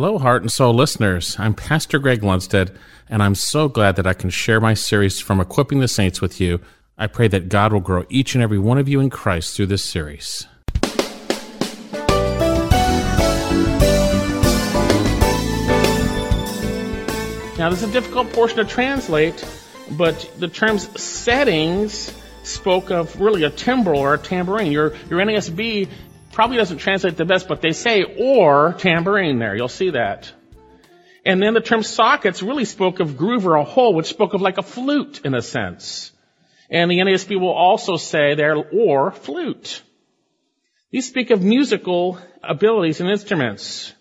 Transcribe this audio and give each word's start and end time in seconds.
Hello, 0.00 0.16
Heart 0.16 0.42
and 0.42 0.52
Seoul 0.52 0.74
listeners. 0.74 1.34
I'm 1.40 1.54
Pastor 1.54 1.98
Greg 1.98 2.20
Lundstedt, 2.20 2.72
and 3.08 3.20
I'm 3.20 3.34
so 3.34 3.68
glad 3.68 3.96
that 3.96 4.06
I 4.06 4.12
can 4.12 4.30
share 4.30 4.60
my 4.60 4.72
series 4.72 5.18
from 5.18 5.40
Equipping 5.40 5.80
the 5.80 5.88
Saints 5.88 6.20
with 6.20 6.40
you. 6.40 6.60
I 6.96 7.08
pray 7.08 7.26
that 7.26 7.48
God 7.48 7.72
will 7.72 7.80
grow 7.80 8.04
each 8.08 8.36
and 8.36 8.44
every 8.44 8.60
one 8.60 8.78
of 8.78 8.88
you 8.88 9.00
in 9.00 9.10
Christ 9.10 9.56
through 9.56 9.66
this 9.66 9.82
series. 9.82 10.46
Now, 17.58 17.68
this 17.68 17.82
is 17.82 17.88
a 17.88 17.92
difficult 17.92 18.32
portion 18.32 18.58
to 18.58 18.64
translate, 18.64 19.44
but 19.90 20.30
the 20.38 20.46
terms 20.46 20.88
settings 21.02 22.16
spoke 22.44 22.92
of 22.92 23.20
really 23.20 23.42
a 23.42 23.50
timbrel 23.50 23.98
or 23.98 24.14
a 24.14 24.18
tambourine. 24.18 24.70
Your, 24.70 24.94
your 25.10 25.18
NASB 25.18 25.88
probably 26.38 26.56
doesn't 26.56 26.78
translate 26.78 27.16
the 27.16 27.24
best, 27.24 27.48
but 27.48 27.60
they 27.60 27.72
say 27.72 28.04
or 28.04 28.72
tambourine 28.74 29.40
there. 29.40 29.56
You'll 29.56 29.66
see 29.66 29.90
that. 29.90 30.30
And 31.26 31.42
then 31.42 31.52
the 31.52 31.60
term 31.60 31.82
sockets 31.82 32.44
really 32.44 32.64
spoke 32.64 33.00
of 33.00 33.16
groove 33.16 33.44
or 33.44 33.56
a 33.56 33.64
hole, 33.64 33.92
which 33.92 34.06
spoke 34.06 34.34
of 34.34 34.40
like 34.40 34.56
a 34.56 34.62
flute 34.62 35.22
in 35.24 35.34
a 35.34 35.42
sense. 35.42 36.12
And 36.70 36.88
the 36.88 36.98
NASB 36.98 37.40
will 37.40 37.50
also 37.50 37.96
say 37.96 38.36
there 38.36 38.54
or 38.56 39.10
flute. 39.10 39.82
These 40.92 41.08
speak 41.08 41.30
of 41.30 41.42
musical 41.42 42.20
abilities 42.44 43.00
and 43.00 43.10
instruments. 43.10 43.92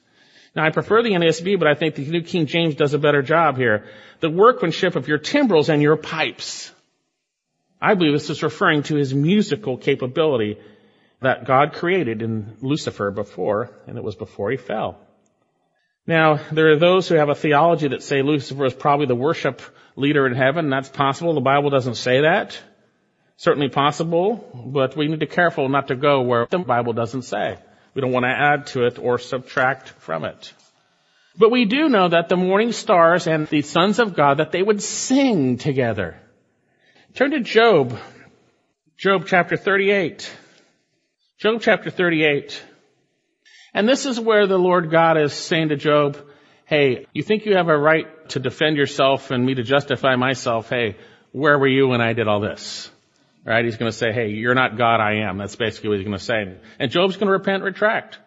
Now 0.55 0.63
I 0.63 0.69
prefer 0.69 1.01
the 1.01 1.13
NASB, 1.13 1.57
but 1.57 1.67
I 1.67 1.73
think 1.73 1.95
the 1.95 2.05
New 2.05 2.21
King 2.21 2.45
James 2.45 2.75
does 2.75 2.93
a 2.93 2.99
better 2.99 3.23
job 3.23 3.57
here. 3.57 3.85
The 4.19 4.29
workmanship 4.29 4.95
of 4.95 5.07
your 5.07 5.17
timbrels 5.17 5.69
and 5.69 5.81
your 5.81 5.97
pipes. 5.97 6.71
I 7.81 7.95
believe 7.95 8.13
this 8.13 8.29
is 8.29 8.43
referring 8.43 8.83
to 8.83 8.95
his 8.95 9.11
musical 9.11 9.75
capability 9.75 10.59
that 11.21 11.45
God 11.45 11.73
created 11.73 12.21
in 12.21 12.57
Lucifer 12.61 13.11
before, 13.11 13.71
and 13.87 13.97
it 13.97 14.03
was 14.03 14.15
before 14.15 14.51
he 14.51 14.57
fell. 14.57 14.99
Now, 16.05 16.39
there 16.51 16.71
are 16.71 16.77
those 16.77 17.07
who 17.07 17.15
have 17.15 17.29
a 17.29 17.35
theology 17.35 17.89
that 17.89 18.03
say 18.03 18.21
Lucifer 18.21 18.65
is 18.65 18.73
probably 18.73 19.07
the 19.07 19.15
worship 19.15 19.61
leader 19.95 20.25
in 20.25 20.35
heaven. 20.35 20.69
That's 20.69 20.89
possible. 20.89 21.33
The 21.33 21.41
Bible 21.41 21.69
doesn't 21.69 21.95
say 21.95 22.21
that. 22.21 22.57
Certainly 23.35 23.69
possible, 23.69 24.65
but 24.67 24.95
we 24.95 25.07
need 25.07 25.19
to 25.19 25.25
be 25.25 25.31
careful 25.31 25.69
not 25.69 25.89
to 25.89 25.95
go 25.95 26.21
where 26.21 26.47
the 26.49 26.59
Bible 26.59 26.93
doesn't 26.93 27.23
say. 27.23 27.57
We 27.93 28.01
don't 28.01 28.11
want 28.11 28.23
to 28.23 28.29
add 28.29 28.67
to 28.67 28.85
it 28.85 28.99
or 28.99 29.19
subtract 29.19 29.89
from 29.89 30.23
it. 30.23 30.53
But 31.37 31.51
we 31.51 31.65
do 31.65 31.89
know 31.89 32.07
that 32.07 32.29
the 32.29 32.37
morning 32.37 32.71
stars 32.71 33.27
and 33.27 33.47
the 33.47 33.61
sons 33.61 33.99
of 33.99 34.15
God, 34.15 34.37
that 34.37 34.51
they 34.51 34.63
would 34.63 34.81
sing 34.81 35.57
together. 35.57 36.19
Turn 37.15 37.31
to 37.31 37.41
Job. 37.41 37.99
Job 38.97 39.25
chapter 39.27 39.57
38. 39.57 40.31
Job 41.37 41.61
chapter 41.61 41.91
38. 41.91 42.63
And 43.71 43.87
this 43.87 44.07
is 44.07 44.19
where 44.19 44.47
the 44.47 44.57
Lord 44.57 44.89
God 44.89 45.17
is 45.17 45.33
saying 45.33 45.69
to 45.69 45.75
Job, 45.75 46.17
hey, 46.65 47.05
you 47.13 47.21
think 47.21 47.45
you 47.45 47.57
have 47.57 47.69
a 47.69 47.77
right 47.77 48.07
to 48.29 48.39
defend 48.39 48.75
yourself 48.75 49.29
and 49.29 49.45
me 49.45 49.53
to 49.53 49.61
justify 49.61 50.15
myself? 50.15 50.67
Hey, 50.67 50.97
where 51.31 51.59
were 51.59 51.67
you 51.67 51.87
when 51.89 52.01
I 52.01 52.13
did 52.13 52.27
all 52.27 52.39
this? 52.39 52.89
Right? 53.45 53.63
He's 53.63 53.77
going 53.77 53.91
to 53.91 53.95
say, 53.95 54.11
hey, 54.11 54.29
you're 54.29 54.55
not 54.55 54.79
God, 54.79 54.99
I 54.99 55.29
am. 55.29 55.37
That's 55.37 55.55
basically 55.55 55.89
what 55.89 55.99
he's 55.99 56.07
going 56.07 56.17
to 56.17 56.23
say. 56.23 56.57
And 56.79 56.89
Job's 56.89 57.17
going 57.17 57.27
to 57.27 57.33
repent, 57.33 57.61
retract. 57.61 58.17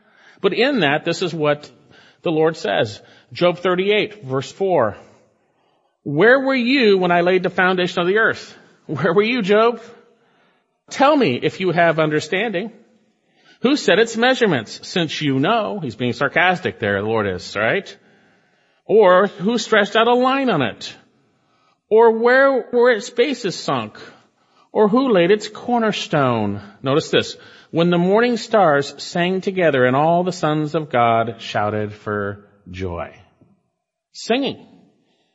But 0.40 0.52
in 0.52 0.80
that, 0.80 1.04
this 1.04 1.20
is 1.20 1.34
what 1.34 1.68
the 2.22 2.30
Lord 2.30 2.56
says. 2.56 3.02
Job 3.32 3.58
38, 3.58 4.22
verse 4.22 4.52
4. 4.52 4.96
Where 6.04 6.38
were 6.38 6.54
you 6.54 6.96
when 6.96 7.10
I 7.10 7.22
laid 7.22 7.42
the 7.42 7.50
foundation 7.50 8.00
of 8.02 8.06
the 8.06 8.18
earth? 8.18 8.56
Where 8.86 9.12
were 9.12 9.22
you, 9.22 9.42
Job? 9.42 9.82
Tell 10.90 11.16
me 11.16 11.40
if 11.42 11.58
you 11.58 11.72
have 11.72 11.98
understanding. 11.98 12.70
Who 13.62 13.76
set 13.76 13.98
its 13.98 14.16
measurements? 14.16 14.88
Since 14.88 15.20
you 15.20 15.38
know, 15.38 15.80
he's 15.80 15.96
being 15.96 16.14
sarcastic 16.14 16.78
there, 16.78 17.00
the 17.02 17.08
Lord 17.08 17.26
is, 17.26 17.54
right? 17.56 17.94
Or 18.86 19.26
who 19.26 19.58
stretched 19.58 19.96
out 19.96 20.08
a 20.08 20.14
line 20.14 20.48
on 20.48 20.62
it? 20.62 20.96
Or 21.90 22.18
where 22.18 22.70
were 22.72 22.90
its 22.90 23.10
bases 23.10 23.56
sunk? 23.56 23.98
Or 24.72 24.88
who 24.88 25.12
laid 25.12 25.30
its 25.30 25.48
cornerstone? 25.48 26.62
Notice 26.82 27.10
this. 27.10 27.36
When 27.70 27.90
the 27.90 27.98
morning 27.98 28.36
stars 28.36 29.02
sang 29.02 29.40
together 29.42 29.84
and 29.84 29.94
all 29.94 30.24
the 30.24 30.32
sons 30.32 30.74
of 30.74 30.90
God 30.90 31.36
shouted 31.40 31.92
for 31.92 32.48
joy. 32.70 33.14
Singing. 34.12 34.66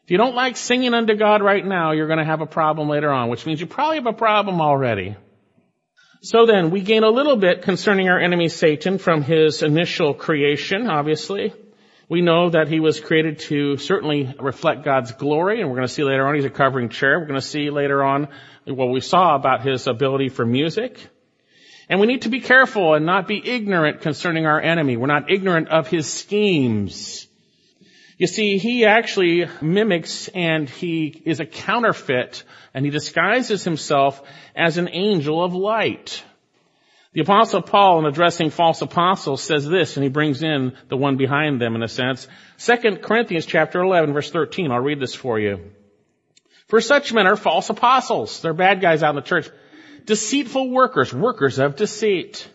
If 0.03 0.11
you 0.11 0.17
don't 0.17 0.35
like 0.35 0.57
singing 0.57 0.93
unto 0.93 1.15
God 1.15 1.41
right 1.41 1.65
now, 1.65 1.91
you're 1.91 2.07
going 2.07 2.19
to 2.19 2.25
have 2.25 2.41
a 2.41 2.45
problem 2.45 2.89
later 2.89 3.11
on, 3.11 3.29
which 3.29 3.45
means 3.45 3.59
you 3.59 3.67
probably 3.67 3.97
have 3.97 4.05
a 4.05 4.13
problem 4.13 4.61
already. 4.61 5.15
So 6.25 6.47
then, 6.47 6.71
we 6.71 6.81
gain 6.81 7.03
a 7.03 7.09
little 7.11 7.35
bit 7.35 7.61
concerning 7.61 8.09
our 8.09 8.19
enemy 8.19 8.49
Satan 8.49 8.97
from 8.97 9.21
his 9.21 9.61
initial 9.61 10.15
creation, 10.15 10.89
obviously. 10.89 11.53
We 12.09 12.21
know 12.21 12.49
that 12.49 12.67
he 12.67 12.79
was 12.79 12.99
created 12.99 13.37
to 13.41 13.77
certainly 13.77 14.33
reflect 14.39 14.83
God's 14.83 15.11
glory, 15.11 15.61
and 15.61 15.69
we're 15.69 15.75
going 15.75 15.87
to 15.87 15.93
see 15.93 16.03
later 16.03 16.25
on 16.25 16.33
he's 16.33 16.43
a 16.43 16.49
covering 16.49 16.89
chair. 16.89 17.19
We're 17.19 17.27
going 17.27 17.39
to 17.39 17.45
see 17.45 17.69
later 17.69 18.03
on 18.03 18.29
what 18.65 18.89
we 18.89 19.01
saw 19.01 19.35
about 19.35 19.61
his 19.61 19.85
ability 19.85 20.29
for 20.29 20.43
music. 20.43 20.97
And 21.89 21.99
we 21.99 22.07
need 22.07 22.23
to 22.23 22.29
be 22.29 22.39
careful 22.39 22.95
and 22.95 23.05
not 23.05 23.27
be 23.27 23.47
ignorant 23.47 24.01
concerning 24.01 24.47
our 24.47 24.59
enemy. 24.59 24.97
We're 24.97 25.05
not 25.05 25.29
ignorant 25.29 25.67
of 25.67 25.89
his 25.89 26.11
schemes. 26.11 27.27
You 28.17 28.27
see, 28.27 28.57
he 28.57 28.85
actually 28.85 29.45
mimics 29.61 30.29
and 30.29 30.69
he 30.69 31.21
is 31.25 31.41
a 31.41 31.45
counterfeit 31.45 32.43
and 32.73 32.85
he 32.85 32.91
disguises 32.91 33.63
himself 33.63 34.21
as 34.55 34.77
an 34.77 34.89
angel 34.89 35.43
of 35.43 35.53
light. 35.53 36.23
The 37.11 37.21
apostle 37.21 37.61
Paul, 37.61 37.99
in 37.99 38.05
addressing 38.05 38.49
false 38.49 38.81
apostles, 38.81 39.41
says 39.41 39.67
this, 39.67 39.95
and 39.95 40.03
he 40.03 40.09
brings 40.09 40.43
in 40.43 40.77
the 40.89 40.97
one 40.97 41.17
behind 41.17 41.61
them 41.61 41.75
in 41.75 41.83
a 41.83 41.87
sense. 41.87 42.27
Second 42.57 43.01
Corinthians 43.01 43.45
chapter 43.45 43.81
11 43.81 44.13
verse 44.13 44.31
13. 44.31 44.71
I'll 44.71 44.79
read 44.79 44.99
this 44.99 45.15
for 45.15 45.39
you. 45.39 45.71
For 46.67 46.81
such 46.81 47.13
men 47.13 47.27
are 47.27 47.35
false 47.35 47.69
apostles. 47.69 48.41
They're 48.41 48.53
bad 48.53 48.81
guys 48.81 49.03
out 49.03 49.11
in 49.11 49.15
the 49.17 49.21
church. 49.21 49.49
Deceitful 50.05 50.69
workers, 50.69 51.13
workers 51.13 51.59
of 51.59 51.75
deceit 51.75 52.49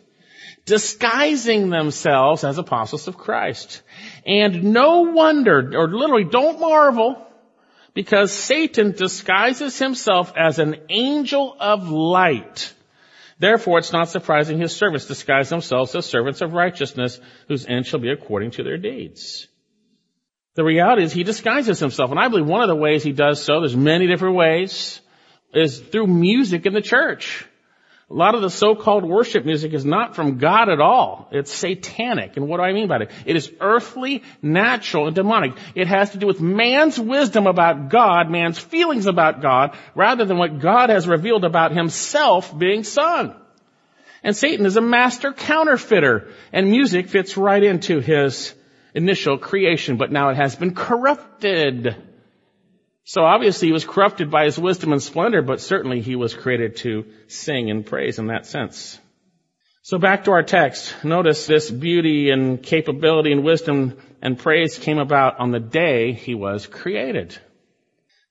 disguising 0.64 1.70
themselves 1.70 2.44
as 2.44 2.58
apostles 2.58 3.08
of 3.08 3.16
Christ. 3.16 3.82
And 4.26 4.64
no 4.72 5.02
wonder, 5.02 5.72
or 5.74 5.88
literally 5.88 6.24
don't 6.24 6.60
marvel, 6.60 7.26
because 7.94 8.32
Satan 8.32 8.92
disguises 8.92 9.78
himself 9.78 10.32
as 10.36 10.58
an 10.58 10.76
angel 10.88 11.56
of 11.58 11.90
light. 11.90 12.72
Therefore, 13.38 13.78
it's 13.78 13.92
not 13.92 14.10
surprising 14.10 14.58
his 14.58 14.76
servants 14.76 15.06
disguise 15.06 15.48
themselves 15.48 15.94
as 15.94 16.04
servants 16.04 16.42
of 16.42 16.52
righteousness, 16.52 17.18
whose 17.48 17.66
end 17.66 17.86
shall 17.86 18.00
be 18.00 18.10
according 18.10 18.52
to 18.52 18.62
their 18.62 18.76
deeds. 18.76 19.48
The 20.54 20.64
reality 20.64 21.04
is 21.04 21.12
he 21.12 21.24
disguises 21.24 21.78
himself, 21.78 22.10
and 22.10 22.20
I 22.20 22.28
believe 22.28 22.46
one 22.46 22.62
of 22.62 22.68
the 22.68 22.76
ways 22.76 23.02
he 23.02 23.12
does 23.12 23.42
so, 23.42 23.60
there's 23.60 23.76
many 23.76 24.06
different 24.06 24.36
ways, 24.36 25.00
is 25.54 25.80
through 25.80 26.06
music 26.08 26.66
in 26.66 26.74
the 26.74 26.82
church. 26.82 27.46
A 28.10 28.14
lot 28.14 28.34
of 28.34 28.40
the 28.40 28.50
so-called 28.50 29.04
worship 29.04 29.44
music 29.44 29.72
is 29.72 29.84
not 29.84 30.16
from 30.16 30.38
God 30.38 30.68
at 30.68 30.80
all. 30.80 31.28
It's 31.30 31.52
satanic. 31.52 32.36
And 32.36 32.48
what 32.48 32.56
do 32.56 32.64
I 32.64 32.72
mean 32.72 32.88
by 32.88 32.98
that? 32.98 33.12
It 33.24 33.36
is 33.36 33.52
earthly, 33.60 34.24
natural, 34.42 35.06
and 35.06 35.14
demonic. 35.14 35.52
It 35.76 35.86
has 35.86 36.10
to 36.10 36.18
do 36.18 36.26
with 36.26 36.40
man's 36.40 36.98
wisdom 36.98 37.46
about 37.46 37.88
God, 37.88 38.28
man's 38.28 38.58
feelings 38.58 39.06
about 39.06 39.40
God, 39.40 39.76
rather 39.94 40.24
than 40.24 40.38
what 40.38 40.58
God 40.58 40.90
has 40.90 41.06
revealed 41.06 41.44
about 41.44 41.70
himself 41.70 42.56
being 42.58 42.82
sung. 42.82 43.36
And 44.24 44.36
Satan 44.36 44.66
is 44.66 44.76
a 44.76 44.80
master 44.80 45.32
counterfeiter, 45.32 46.30
and 46.52 46.68
music 46.68 47.10
fits 47.10 47.36
right 47.36 47.62
into 47.62 48.00
his 48.00 48.52
initial 48.92 49.38
creation, 49.38 49.98
but 49.98 50.10
now 50.10 50.30
it 50.30 50.36
has 50.36 50.56
been 50.56 50.74
corrupted. 50.74 52.09
So 53.10 53.24
obviously 53.24 53.66
he 53.66 53.72
was 53.72 53.84
corrupted 53.84 54.30
by 54.30 54.44
his 54.44 54.56
wisdom 54.56 54.92
and 54.92 55.02
splendor, 55.02 55.42
but 55.42 55.60
certainly 55.60 56.00
he 56.00 56.14
was 56.14 56.32
created 56.32 56.76
to 56.76 57.06
sing 57.26 57.68
and 57.68 57.84
praise 57.84 58.20
in 58.20 58.28
that 58.28 58.46
sense. 58.46 59.00
So 59.82 59.98
back 59.98 60.24
to 60.24 60.30
our 60.30 60.44
text. 60.44 60.94
Notice 61.02 61.44
this 61.44 61.68
beauty 61.72 62.30
and 62.30 62.62
capability 62.62 63.32
and 63.32 63.42
wisdom 63.42 63.98
and 64.22 64.38
praise 64.38 64.78
came 64.78 64.98
about 64.98 65.40
on 65.40 65.50
the 65.50 65.58
day 65.58 66.12
he 66.12 66.36
was 66.36 66.68
created. 66.68 67.36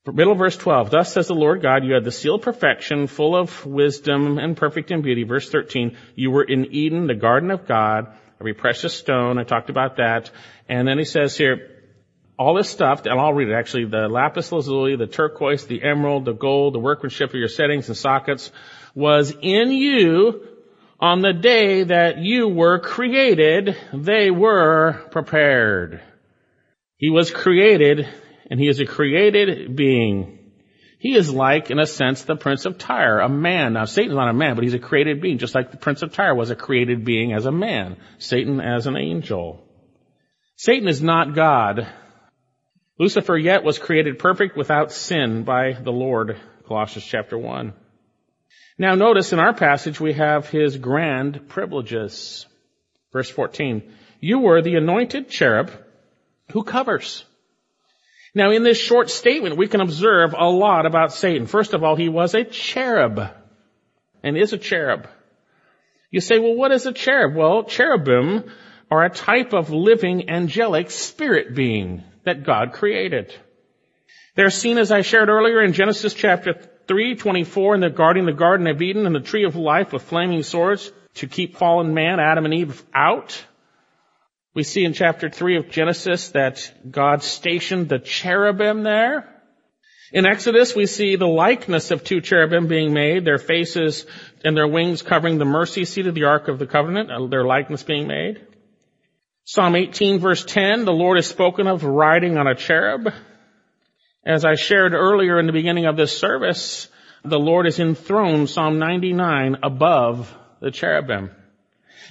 Middle 0.08 0.36
verse 0.36 0.56
12. 0.56 0.92
Thus 0.92 1.12
says 1.12 1.28
the 1.28 1.36
Lord 1.36 1.62
God, 1.62 1.84
you 1.84 1.94
had 1.94 2.06
the 2.06 2.12
seal 2.14 2.36
of 2.36 2.44
perfection, 2.44 3.08
full 3.08 3.36
of 3.36 3.66
wisdom 3.66 4.38
and 4.38 4.56
perfect 4.56 4.92
in 4.92 5.02
beauty. 5.02 5.24
Verse 5.24 5.50
13. 5.50 5.98
You 6.16 6.32
were 6.32 6.46
in 6.46 6.74
Eden, 6.74 7.06
the 7.06 7.16
garden 7.16 7.52
of 7.52 7.68
God, 7.68 8.16
every 8.40 8.54
precious 8.54 8.94
stone. 8.94 9.40
I 9.40 9.44
talked 9.44 9.70
about 9.70 9.98
that. 9.98 10.32
And 10.70 10.88
then 10.88 10.98
he 10.98 11.04
says 11.04 11.36
here, 11.36 11.79
all 12.40 12.54
this 12.56 12.70
stuff, 12.70 13.06
and 13.06 13.20
I'll 13.20 13.34
read 13.34 13.50
it 13.50 13.54
actually, 13.54 13.86
the 13.86 14.08
lapis 14.08 14.50
lazuli, 14.54 14.96
the 14.96 15.08
turquoise, 15.08 15.66
the 15.66 15.84
emerald, 15.84 16.24
the 16.24 16.34
gold, 16.34 16.74
the 16.74 16.80
workmanship 16.80 17.32
of 17.32 17.36
your 17.36 17.50
settings 17.50 17.90
and 17.90 17.98
sockets 17.98 18.50
was 18.96 19.36
in 19.42 19.74
you 19.74 20.48
on 21.02 21.22
the 21.22 21.34
day 21.34 21.84
that 21.84 22.20
you 22.20 22.48
were 22.48 22.80
created. 22.80 23.76
They 23.94 24.32
were 24.32 25.06
prepared. 25.12 26.02
He 26.96 27.10
was 27.10 27.30
created 27.30 28.08
and 28.50 28.58
he 28.58 28.70
is 28.70 28.80
a 28.80 28.86
created 28.86 29.76
being. 29.76 30.40
He 30.98 31.16
is 31.16 31.30
like, 31.30 31.72
in 31.72 31.80
a 31.80 31.86
sense, 31.86 32.24
the 32.24 32.38
Prince 32.38 32.66
of 32.66 32.78
Tyre, 32.78 33.20
a 33.20 33.28
man. 33.28 33.74
Now, 33.74 33.84
Satan's 33.84 34.16
not 34.16 34.30
a 34.30 34.34
man, 34.34 34.56
but 34.56 34.64
he's 34.64 34.74
a 34.74 34.80
created 34.80 35.22
being, 35.22 35.40
just 35.40 35.56
like 35.56 35.72
the 35.72 35.78
Prince 35.78 36.04
of 36.04 36.14
Tyre 36.14 36.36
was 36.36 36.52
a 36.52 36.56
created 36.56 37.04
being 37.04 37.34
as 37.34 37.46
a 37.46 37.52
man. 37.52 37.98
Satan 38.18 38.62
as 38.62 38.88
an 38.88 38.96
angel. 38.96 39.66
Satan 40.56 40.88
is 40.88 41.02
not 41.02 41.36
God. 41.36 41.88
Lucifer 43.00 43.38
yet 43.38 43.64
was 43.64 43.80
created 43.80 44.20
perfect 44.20 44.58
without 44.58 44.92
sin 44.92 45.44
by 45.44 45.72
the 45.72 45.92
Lord. 45.92 46.38
Colossians 46.68 47.06
chapter 47.06 47.38
1. 47.38 47.74
Now 48.78 48.96
notice 48.96 49.32
in 49.32 49.40
our 49.40 49.54
passage 49.54 50.02
we 50.02 50.14
have 50.14 50.50
his 50.50 50.76
grand 50.76 51.48
privileges. 51.48 52.46
Verse 53.14 53.30
14. 53.30 53.90
You 54.20 54.40
were 54.40 54.62
the 54.62 54.76
anointed 54.76 55.30
cherub 55.30 55.72
who 56.52 56.64
covers. 56.64 57.24
Now 58.36 58.52
in 58.52 58.64
this 58.64 58.78
short 58.78 59.10
statement 59.10 59.56
we 59.56 59.70
can 59.70 59.80
observe 59.80 60.36
a 60.38 60.50
lot 60.50 60.86
about 60.86 61.14
Satan. 61.14 61.48
First 61.48 61.74
of 61.74 61.86
all, 61.86 61.96
he 61.96 62.10
was 62.10 62.34
a 62.34 62.44
cherub 62.44 63.22
and 64.22 64.38
is 64.38 64.52
a 64.52 64.58
cherub. 64.58 65.08
You 66.12 66.20
say, 66.20 66.38
well, 66.38 66.56
what 66.56 66.74
is 66.74 66.86
a 66.86 66.92
cherub? 66.92 67.34
Well, 67.34 67.64
cherubim 67.64 68.52
are 68.92 69.06
a 69.06 69.10
type 69.10 69.54
of 69.54 69.70
living 69.70 70.30
angelic 70.30 70.92
spirit 70.92 71.56
being 71.56 72.04
that 72.24 72.44
God 72.44 72.74
created. 72.74 73.34
They're 74.36 74.50
seen 74.50 74.78
as 74.78 74.92
I 74.92 75.02
shared 75.02 75.30
earlier 75.30 75.62
in 75.62 75.74
Genesis 75.74 76.14
chapter 76.14 76.54
3, 76.88 77.16
24 77.16 77.76
in 77.76 77.82
the 77.82 77.90
guarding 77.90 78.26
the 78.26 78.34
Garden 78.34 78.68
of 78.68 78.82
Eden 78.82 79.06
and 79.06 79.16
the 79.16 79.20
tree 79.20 79.46
of 79.46 79.56
life 79.56 79.94
with 79.94 80.04
flaming 80.04 80.44
swords 80.44 80.92
to 81.16 81.28
keep 81.28 81.58
fallen 81.58 81.94
man, 81.94 82.20
Adam 82.20 82.46
and 82.46 82.54
Eve 82.54 82.84
out. 82.94 83.44
We 84.54 84.64
see 84.64 84.84
in 84.84 84.94
chapter 84.94 85.30
3 85.30 85.58
of 85.58 85.70
Genesis 85.70 86.30
that 86.30 86.72
God 86.90 87.22
stationed 87.24 87.90
the 87.90 88.00
cherubim 88.00 88.84
there. 88.84 89.36
In 90.12 90.26
Exodus, 90.26 90.76
we 90.76 90.88
see 90.88 91.18
the 91.18 91.28
likeness 91.28 91.92
of 91.92 92.04
two 92.04 92.20
cherubim 92.20 92.68
being 92.68 92.94
made, 92.94 93.26
their 93.26 93.38
faces 93.38 94.08
and 94.44 94.58
their 94.58 94.68
wings 94.68 95.04
covering 95.04 95.38
the 95.38 95.46
mercy 95.46 95.86
seat 95.86 96.08
of 96.08 96.16
the 96.16 96.24
Ark 96.24 96.48
of 96.48 96.58
the 96.58 96.66
Covenant, 96.66 97.12
uh, 97.12 97.28
their 97.28 97.46
likeness 97.46 97.84
being 97.84 98.08
made. 98.08 98.42
Psalm 99.52 99.76
18 99.76 100.20
verse 100.20 100.46
10, 100.46 100.86
the 100.86 100.94
Lord 100.94 101.18
is 101.18 101.26
spoken 101.26 101.66
of 101.66 101.84
riding 101.84 102.38
on 102.38 102.46
a 102.46 102.54
cherub. 102.54 103.12
As 104.24 104.46
I 104.46 104.54
shared 104.54 104.94
earlier 104.94 105.40
in 105.40 105.48
the 105.48 105.52
beginning 105.52 105.88
of 105.88 105.98
this 105.98 106.16
service, 106.16 106.88
the 107.26 107.40
Lord 107.40 107.66
is 107.66 107.80
enthroned, 107.80 108.52
Psalm 108.52 108.78
99, 108.78 109.58
above 109.64 110.32
the 110.62 110.70
cherubim. 110.70 111.32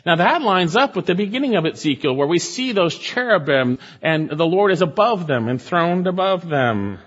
Now 0.05 0.17
that 0.17 0.43
lines 0.43 0.75
up 0.75 0.96
with 0.96 1.06
the 1.06 1.14
beginning 1.14 1.55
of 1.55 1.64
Ezekiel 1.64 2.17
where 2.17 2.26
we 2.26 2.40
see 2.40 2.73
those 2.73 2.99
cherubim 2.99 3.79
and 4.02 4.31
the 4.31 4.44
Lord 4.44 4.73
is 4.73 4.82
above 4.82 5.29
them, 5.29 5.49
enthroned 5.49 6.08
above 6.08 6.49
them. 6.49 6.99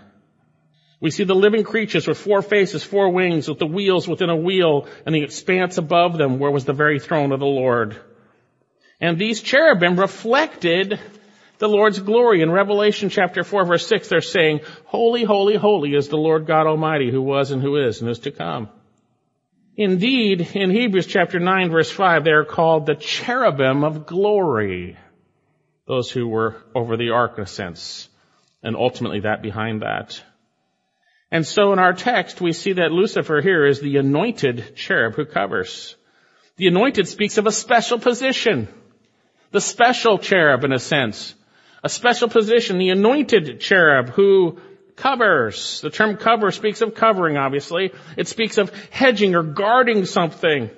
We 1.01 1.12
see 1.12 1.25
the 1.25 1.36
living 1.36 1.66
creatures 1.66 2.07
with 2.07 2.18
four 2.18 2.42
faces, 2.42 2.86
four 2.86 3.10
wings, 3.10 3.50
with 3.50 3.60
the 3.60 3.68
wheels 3.68 4.07
within 4.07 4.30
a 4.30 4.36
wheel, 4.38 4.88
and 5.06 5.13
the 5.13 5.24
expanse 5.24 5.77
above 5.77 6.18
them 6.18 6.39
where 6.39 6.51
was 6.51 6.63
the 6.63 6.72
very 6.72 7.01
throne 7.01 7.34
of 7.34 7.42
the 7.42 7.45
Lord. 7.45 8.00
And 9.01 9.18
these 9.18 9.42
cherubim 9.42 10.00
reflected 10.00 11.00
the 11.57 11.68
Lord's 11.68 12.00
glory. 12.00 12.42
In 12.42 12.51
Revelation 12.51 13.09
chapter 13.09 13.44
4 13.44 13.65
verse 13.65 13.88
6, 13.88 14.07
they're 14.07 14.21
saying, 14.21 14.62
Holy, 14.86 15.24
holy, 15.24 15.56
holy 15.56 15.95
is 15.95 16.07
the 16.07 16.18
Lord 16.18 16.45
God 16.45 16.68
Almighty 16.68 17.09
who 17.12 17.21
was 17.21 17.50
and 17.50 17.62
who 17.62 17.77
is 17.77 18.01
and 18.01 18.09
is 18.09 18.19
to 18.19 18.31
come. 18.31 18.69
Indeed, 19.75 20.50
in 20.53 20.69
Hebrews 20.69 21.07
chapter 21.07 21.39
9 21.39 21.71
verse 21.71 21.89
5, 21.89 22.24
they 22.24 22.31
are 22.31 22.45
called 22.45 22.86
the 22.86 22.95
cherubim 22.95 23.83
of 23.83 24.06
glory. 24.06 24.98
Those 25.88 26.12
who 26.12 26.27
were 26.27 26.57
over 26.75 26.95
the 26.95 27.09
ark 27.09 27.33
in 27.38 27.44
a 27.44 27.48
sense. 27.48 28.07
And 28.62 28.75
ultimately 28.75 29.21
that 29.21 29.42
behind 29.42 29.81
that. 29.81 30.21
And 31.31 31.48
so 31.48 31.74
in 31.74 31.80
our 31.80 31.94
text, 31.94 32.42
we 32.42 32.53
see 32.53 32.74
that 32.74 32.92
Lucifer 32.92 33.42
here 33.42 33.65
is 33.65 33.80
the 33.80 33.98
anointed 33.98 34.75
cherub 34.75 35.15
who 35.15 35.25
covers. 35.25 35.95
The 36.57 36.68
anointed 36.68 37.07
speaks 37.07 37.38
of 37.39 37.48
a 37.48 37.51
special 37.51 37.98
position. 37.98 38.68
The 39.51 39.62
special 39.62 40.18
cherub 40.18 40.63
in 40.63 40.71
a 40.71 40.80
sense. 40.80 41.36
A 41.83 41.89
special 41.89 42.30
position, 42.30 42.77
the 42.77 42.89
anointed 42.89 43.59
cherub 43.59 44.09
who 44.09 44.59
covers. 44.95 45.81
The 45.81 45.89
term 45.89 46.18
cover 46.18 46.51
speaks 46.51 46.81
of 46.81 46.95
covering, 46.95 47.38
obviously. 47.38 47.92
It 48.18 48.27
speaks 48.27 48.57
of 48.57 48.71
hedging 48.92 49.36
or 49.36 49.44
guarding 49.44 50.06
something. 50.06 50.69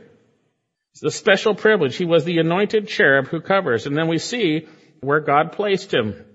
It's 0.92 1.02
the 1.02 1.12
special 1.12 1.56
privilege. 1.56 1.96
He 1.96 2.06
was 2.06 2.24
the 2.24 2.40
anointed 2.40 2.88
cherub 2.88 3.28
who 3.28 3.42
covers. 3.42 3.86
And 3.86 3.98
then 3.98 4.08
we 4.08 4.18
see 4.18 4.68
where 5.02 5.20
God 5.20 5.52
placed 5.52 5.94
him. 5.94 6.26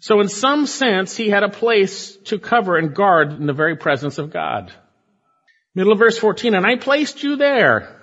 So 0.00 0.20
in 0.20 0.28
some 0.28 0.66
sense, 0.66 1.16
he 1.16 1.28
had 1.28 1.42
a 1.42 1.48
place 1.48 2.16
to 2.24 2.38
cover 2.38 2.76
and 2.76 2.94
guard 2.94 3.32
in 3.32 3.46
the 3.46 3.52
very 3.52 3.76
presence 3.76 4.18
of 4.18 4.32
God. 4.32 4.72
Middle 5.74 5.92
of 5.92 5.98
verse 5.98 6.18
14, 6.18 6.54
and 6.54 6.66
I 6.66 6.76
placed 6.76 7.22
you 7.22 7.36
there 7.36 8.01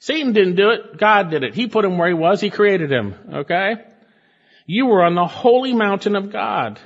Satan 0.00 0.32
didn't 0.32 0.56
do 0.56 0.70
it. 0.70 0.96
God 0.96 1.30
did 1.30 1.44
it. 1.44 1.54
He 1.54 1.68
put 1.68 1.84
him 1.84 1.98
where 1.98 2.08
he 2.08 2.14
was. 2.14 2.40
He 2.40 2.48
created 2.50 2.90
him. 2.90 3.14
Okay? 3.32 3.74
You 4.66 4.86
were 4.86 5.04
on 5.04 5.14
the 5.14 5.26
holy 5.26 5.74
mountain 5.74 6.16
of 6.16 6.32
God. 6.32 6.80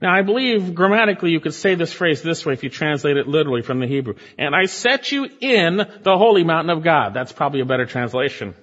Now 0.00 0.14
I 0.14 0.22
believe 0.22 0.74
grammatically 0.74 1.30
you 1.30 1.40
could 1.40 1.54
say 1.54 1.74
this 1.74 1.92
phrase 1.92 2.22
this 2.22 2.44
way 2.44 2.54
if 2.54 2.64
you 2.64 2.70
translate 2.70 3.18
it 3.18 3.28
literally 3.28 3.62
from 3.62 3.80
the 3.80 3.86
Hebrew. 3.86 4.14
And 4.38 4.54
I 4.54 4.64
set 4.64 5.12
you 5.12 5.28
in 5.40 5.76
the 5.76 6.16
holy 6.16 6.42
mountain 6.42 6.70
of 6.70 6.82
God. 6.82 7.12
That's 7.12 7.32
probably 7.32 7.60
a 7.60 7.66
better 7.66 7.86
translation. 7.86 8.54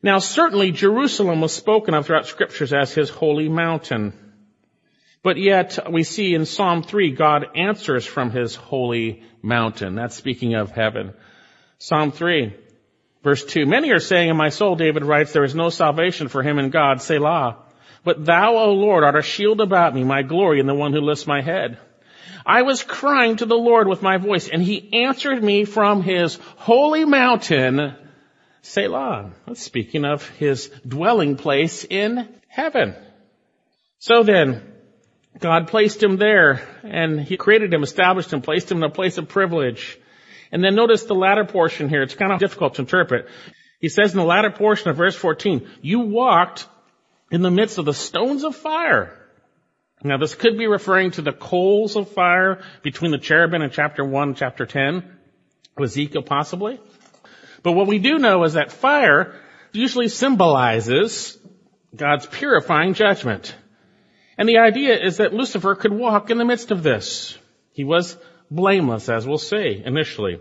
Now 0.00 0.18
certainly 0.18 0.70
Jerusalem 0.70 1.40
was 1.40 1.52
spoken 1.52 1.94
of 1.94 2.06
throughout 2.06 2.26
scriptures 2.26 2.72
as 2.72 2.92
his 2.92 3.10
holy 3.10 3.48
mountain. 3.48 4.12
But 5.24 5.38
yet 5.38 5.90
we 5.90 6.04
see 6.04 6.34
in 6.34 6.46
Psalm 6.46 6.84
3 6.84 7.12
God 7.12 7.46
answers 7.56 8.06
from 8.06 8.30
his 8.30 8.54
holy 8.54 9.24
mountain. 9.42 9.96
That's 9.96 10.14
speaking 10.14 10.54
of 10.54 10.70
heaven. 10.70 11.14
Psalm 11.84 12.12
3, 12.12 12.56
verse 13.22 13.44
2. 13.44 13.66
Many 13.66 13.90
are 13.90 14.00
saying 14.00 14.30
in 14.30 14.38
my 14.38 14.48
soul, 14.48 14.74
David 14.74 15.04
writes, 15.04 15.34
there 15.34 15.44
is 15.44 15.54
no 15.54 15.68
salvation 15.68 16.28
for 16.28 16.42
him 16.42 16.58
in 16.58 16.70
God, 16.70 17.02
Selah. 17.02 17.58
But 18.02 18.24
thou, 18.24 18.56
O 18.56 18.72
Lord, 18.72 19.04
art 19.04 19.18
a 19.18 19.20
shield 19.20 19.60
about 19.60 19.94
me, 19.94 20.02
my 20.02 20.22
glory, 20.22 20.60
and 20.60 20.66
the 20.68 20.74
one 20.74 20.94
who 20.94 21.02
lifts 21.02 21.26
my 21.26 21.42
head. 21.42 21.76
I 22.46 22.62
was 22.62 22.82
crying 22.82 23.36
to 23.36 23.44
the 23.44 23.54
Lord 23.54 23.86
with 23.86 24.00
my 24.00 24.16
voice, 24.16 24.48
and 24.48 24.62
he 24.62 25.04
answered 25.04 25.44
me 25.44 25.66
from 25.66 26.02
his 26.02 26.38
holy 26.56 27.04
mountain, 27.04 27.94
Selah. 28.62 29.32
That's 29.46 29.60
speaking 29.60 30.06
of 30.06 30.26
his 30.26 30.70
dwelling 30.88 31.36
place 31.36 31.84
in 31.84 32.34
heaven. 32.48 32.94
So 33.98 34.22
then, 34.22 34.62
God 35.38 35.68
placed 35.68 36.02
him 36.02 36.16
there, 36.16 36.66
and 36.82 37.20
he 37.20 37.36
created 37.36 37.74
him, 37.74 37.82
established 37.82 38.32
him, 38.32 38.40
placed 38.40 38.72
him 38.72 38.78
in 38.78 38.84
a 38.84 38.88
place 38.88 39.18
of 39.18 39.28
privilege. 39.28 39.98
And 40.54 40.62
then 40.62 40.76
notice 40.76 41.02
the 41.02 41.16
latter 41.16 41.44
portion 41.44 41.88
here. 41.88 42.02
It's 42.02 42.14
kind 42.14 42.30
of 42.30 42.38
difficult 42.38 42.76
to 42.76 42.82
interpret. 42.82 43.26
He 43.80 43.88
says 43.88 44.12
in 44.12 44.18
the 44.18 44.24
latter 44.24 44.52
portion 44.52 44.88
of 44.88 44.96
verse 44.96 45.16
14, 45.16 45.68
you 45.82 45.98
walked 45.98 46.68
in 47.32 47.42
the 47.42 47.50
midst 47.50 47.78
of 47.78 47.86
the 47.86 47.92
stones 47.92 48.44
of 48.44 48.54
fire. 48.54 49.18
Now 50.04 50.16
this 50.16 50.36
could 50.36 50.56
be 50.56 50.68
referring 50.68 51.10
to 51.12 51.22
the 51.22 51.32
coals 51.32 51.96
of 51.96 52.12
fire 52.12 52.62
between 52.84 53.10
the 53.10 53.18
cherubim 53.18 53.62
in 53.62 53.70
chapter 53.70 54.04
1 54.04 54.28
and 54.28 54.36
chapter 54.36 54.64
10, 54.64 55.02
Ezekiel 55.82 56.22
possibly. 56.22 56.80
But 57.64 57.72
what 57.72 57.88
we 57.88 57.98
do 57.98 58.18
know 58.18 58.44
is 58.44 58.52
that 58.52 58.70
fire 58.70 59.34
usually 59.72 60.08
symbolizes 60.08 61.36
God's 61.96 62.26
purifying 62.26 62.94
judgment. 62.94 63.56
And 64.38 64.48
the 64.48 64.58
idea 64.58 65.04
is 65.04 65.16
that 65.16 65.34
Lucifer 65.34 65.74
could 65.74 65.92
walk 65.92 66.30
in 66.30 66.38
the 66.38 66.44
midst 66.44 66.70
of 66.70 66.84
this. 66.84 67.36
He 67.72 67.82
was 67.82 68.16
blameless, 68.54 69.08
as 69.08 69.26
we'll 69.26 69.38
see 69.38 69.82
initially. 69.84 70.38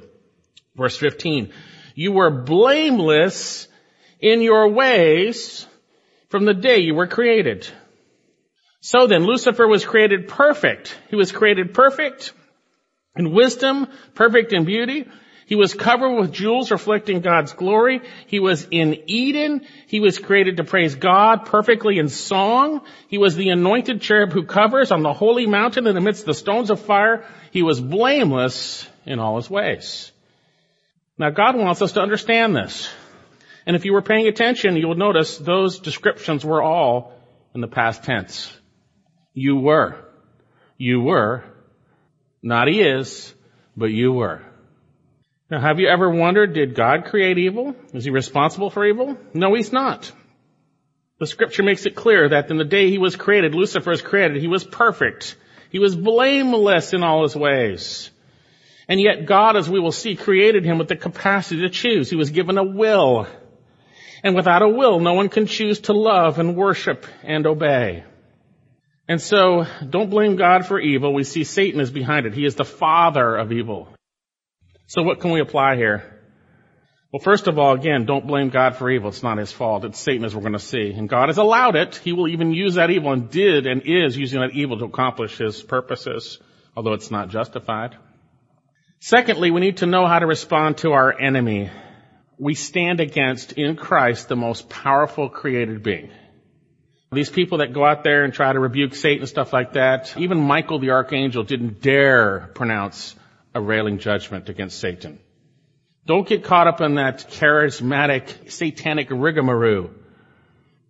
Verse 0.75 0.97
15. 0.97 1.51
You 1.95 2.11
were 2.11 2.43
blameless 2.43 3.67
in 4.19 4.41
your 4.41 4.69
ways 4.69 5.67
from 6.29 6.45
the 6.45 6.53
day 6.53 6.79
you 6.79 6.95
were 6.95 7.07
created. 7.07 7.67
So 8.81 9.07
then, 9.07 9.23
Lucifer 9.23 9.67
was 9.67 9.85
created 9.85 10.27
perfect. 10.27 10.97
He 11.09 11.15
was 11.15 11.31
created 11.31 11.73
perfect 11.73 12.33
in 13.15 13.31
wisdom, 13.31 13.87
perfect 14.15 14.51
in 14.51 14.65
beauty, 14.65 15.07
he 15.45 15.55
was 15.55 15.73
covered 15.73 16.15
with 16.15 16.31
jewels 16.31 16.71
reflecting 16.71 17.21
God's 17.21 17.53
glory. 17.53 18.01
He 18.27 18.39
was 18.39 18.67
in 18.69 19.03
Eden. 19.07 19.61
He 19.87 19.99
was 19.99 20.17
created 20.17 20.57
to 20.57 20.63
praise 20.63 20.95
God 20.95 21.45
perfectly 21.45 21.99
in 21.99 22.09
song. 22.09 22.81
He 23.07 23.17
was 23.17 23.35
the 23.35 23.49
anointed 23.49 24.01
cherub 24.01 24.31
who 24.31 24.43
covers 24.43 24.91
on 24.91 25.03
the 25.03 25.13
holy 25.13 25.45
mountain 25.45 25.87
in 25.87 25.97
amidst 25.97 26.25
the 26.25 26.33
stones 26.33 26.69
of 26.69 26.79
fire. 26.79 27.25
He 27.51 27.61
was 27.61 27.81
blameless 27.81 28.87
in 29.05 29.19
all 29.19 29.35
his 29.35 29.49
ways. 29.49 30.11
Now 31.17 31.29
God 31.29 31.55
wants 31.55 31.81
us 31.81 31.93
to 31.93 32.01
understand 32.01 32.55
this. 32.55 32.89
And 33.65 33.75
if 33.75 33.85
you 33.85 33.93
were 33.93 34.01
paying 34.01 34.27
attention, 34.27 34.75
you 34.77 34.87
will 34.87 34.95
notice 34.95 35.37
those 35.37 35.79
descriptions 35.79 36.43
were 36.43 36.61
all 36.61 37.13
in 37.53 37.61
the 37.61 37.67
past 37.67 38.03
tense. 38.03 38.51
You 39.33 39.57
were. 39.57 39.97
You 40.77 41.01
were. 41.01 41.43
Not 42.41 42.67
he 42.67 42.81
is, 42.81 43.33
but 43.75 43.91
you 43.91 44.11
were. 44.11 44.41
Now, 45.53 45.59
have 45.59 45.79
you 45.79 45.87
ever 45.87 46.09
wondered, 46.09 46.53
did 46.53 46.73
God 46.73 47.05
create 47.05 47.37
evil? 47.37 47.75
Is 47.93 48.05
he 48.05 48.09
responsible 48.09 48.71
for 48.71 48.83
evil? 48.83 49.15
No, 49.35 49.53
he's 49.53 49.71
not. 49.71 50.11
The 51.19 51.27
scripture 51.27 51.61
makes 51.61 51.85
it 51.85 51.93
clear 51.93 52.29
that 52.29 52.49
in 52.49 52.57
the 52.57 52.65
day 52.65 52.89
he 52.89 52.97
was 52.97 53.15
created, 53.15 53.53
Lucifer 53.53 53.91
was 53.91 54.01
created, 54.01 54.41
he 54.41 54.47
was 54.47 54.63
perfect. 54.63 55.35
He 55.69 55.77
was 55.77 55.95
blameless 55.95 56.93
in 56.93 57.03
all 57.03 57.21
his 57.21 57.35
ways. 57.35 58.09
And 58.87 58.99
yet 58.99 59.27
God, 59.27 59.55
as 59.55 59.69
we 59.69 59.79
will 59.79 59.91
see, 59.91 60.15
created 60.15 60.65
him 60.65 60.79
with 60.79 60.87
the 60.87 60.95
capacity 60.95 61.61
to 61.61 61.69
choose. 61.69 62.09
He 62.09 62.15
was 62.15 62.31
given 62.31 62.57
a 62.57 62.63
will. 62.63 63.27
And 64.23 64.35
without 64.35 64.63
a 64.63 64.67
will, 64.67 64.99
no 64.99 65.13
one 65.13 65.29
can 65.29 65.45
choose 65.45 65.81
to 65.81 65.93
love 65.93 66.39
and 66.39 66.55
worship 66.55 67.05
and 67.21 67.45
obey. 67.45 68.03
And 69.07 69.21
so, 69.21 69.67
don't 69.87 70.09
blame 70.09 70.35
God 70.35 70.65
for 70.65 70.79
evil. 70.79 71.13
We 71.13 71.23
see 71.23 71.43
Satan 71.43 71.79
is 71.79 71.91
behind 71.91 72.25
it. 72.25 72.33
He 72.33 72.43
is 72.43 72.55
the 72.55 72.65
father 72.65 73.35
of 73.35 73.51
evil. 73.51 73.89
So 74.93 75.01
what 75.01 75.21
can 75.21 75.31
we 75.31 75.41
apply 75.41 75.75
here? 75.75 76.03
Well, 77.11 77.19
first 77.19 77.47
of 77.47 77.57
all, 77.57 77.73
again, 77.73 78.05
don't 78.05 78.27
blame 78.27 78.49
God 78.49 78.75
for 78.75 78.91
evil. 78.91 79.09
It's 79.09 79.23
not 79.23 79.39
his 79.39 79.51
fault. 79.51 79.85
It's 79.85 79.99
Satan 79.99 80.23
as 80.23 80.35
we're 80.35 80.41
going 80.41 80.53
to 80.53 80.59
see. 80.59 80.91
And 80.91 81.09
God 81.09 81.29
has 81.29 81.39
allowed 81.39 81.75
it. 81.75 81.95
He 81.95 82.13
will 82.13 82.27
even 82.27 82.53
use 82.53 82.75
that 82.75 82.91
evil 82.91 83.11
and 83.11 83.27
did 83.27 83.65
and 83.65 83.81
is 83.85 84.15
using 84.15 84.41
that 84.41 84.51
evil 84.51 84.77
to 84.77 84.85
accomplish 84.85 85.39
his 85.39 85.63
purposes, 85.63 86.37
although 86.77 86.93
it's 86.93 87.09
not 87.09 87.29
justified. 87.29 87.97
Secondly, 88.99 89.49
we 89.49 89.61
need 89.61 89.77
to 89.77 89.87
know 89.87 90.05
how 90.05 90.19
to 90.19 90.27
respond 90.27 90.77
to 90.77 90.91
our 90.91 91.19
enemy. 91.19 91.71
We 92.37 92.53
stand 92.53 92.99
against, 92.99 93.53
in 93.53 93.75
Christ, 93.75 94.27
the 94.27 94.35
most 94.35 94.69
powerful 94.69 95.27
created 95.27 95.81
being. 95.81 96.11
These 97.11 97.31
people 97.31 97.59
that 97.59 97.73
go 97.73 97.83
out 97.83 98.03
there 98.03 98.25
and 98.25 98.31
try 98.31 98.53
to 98.53 98.59
rebuke 98.59 98.93
Satan 98.93 99.21
and 99.21 99.29
stuff 99.29 99.53
like 99.53 99.73
that, 99.73 100.15
even 100.17 100.39
Michael 100.39 100.77
the 100.77 100.91
archangel 100.91 101.41
didn't 101.41 101.81
dare 101.81 102.51
pronounce 102.53 103.15
a 103.53 103.61
railing 103.61 103.99
judgment 103.99 104.49
against 104.49 104.79
Satan. 104.79 105.19
Don't 106.05 106.27
get 106.27 106.43
caught 106.43 106.67
up 106.67 106.81
in 106.81 106.95
that 106.95 107.29
charismatic, 107.29 108.51
satanic 108.51 109.07
rigmarole. 109.09 109.91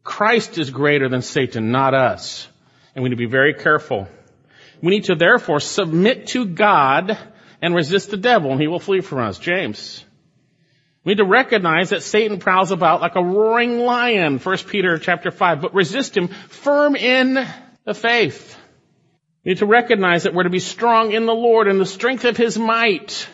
Christ 0.03 0.57
is 0.57 0.69
greater 0.69 1.07
than 1.07 1.21
Satan, 1.21 1.71
not 1.71 1.93
us. 1.93 2.47
And 2.95 3.03
we 3.03 3.09
need 3.09 3.15
to 3.15 3.19
be 3.19 3.25
very 3.25 3.53
careful. 3.53 4.07
We 4.81 4.91
need 4.91 5.05
to 5.05 5.15
therefore 5.15 5.59
submit 5.59 6.27
to 6.27 6.45
God 6.45 7.17
and 7.61 7.75
resist 7.75 8.11
the 8.11 8.17
devil 8.17 8.51
and 8.51 8.59
he 8.59 8.67
will 8.67 8.79
flee 8.79 9.01
from 9.01 9.19
us. 9.19 9.39
James. 9.39 10.03
We 11.03 11.11
need 11.11 11.17
to 11.17 11.25
recognize 11.25 11.89
that 11.89 12.01
Satan 12.01 12.39
prowls 12.39 12.71
about 12.71 13.01
like 13.01 13.15
a 13.15 13.23
roaring 13.23 13.79
lion, 13.79 14.39
1 14.39 14.57
Peter 14.69 14.97
chapter 14.97 15.31
5, 15.31 15.61
but 15.61 15.73
resist 15.73 16.15
him 16.15 16.27
firm 16.27 16.95
in 16.95 17.45
the 17.85 17.93
faith. 17.93 18.57
We 19.43 19.51
need 19.51 19.59
to 19.59 19.65
recognize 19.65 20.23
that 20.23 20.33
we're 20.33 20.43
to 20.43 20.49
be 20.49 20.59
strong 20.59 21.11
in 21.11 21.25
the 21.25 21.33
Lord 21.33 21.67
and 21.67 21.79
the 21.79 21.85
strength 21.85 22.23
of 22.23 22.37
his 22.37 22.57
might. 22.57 23.27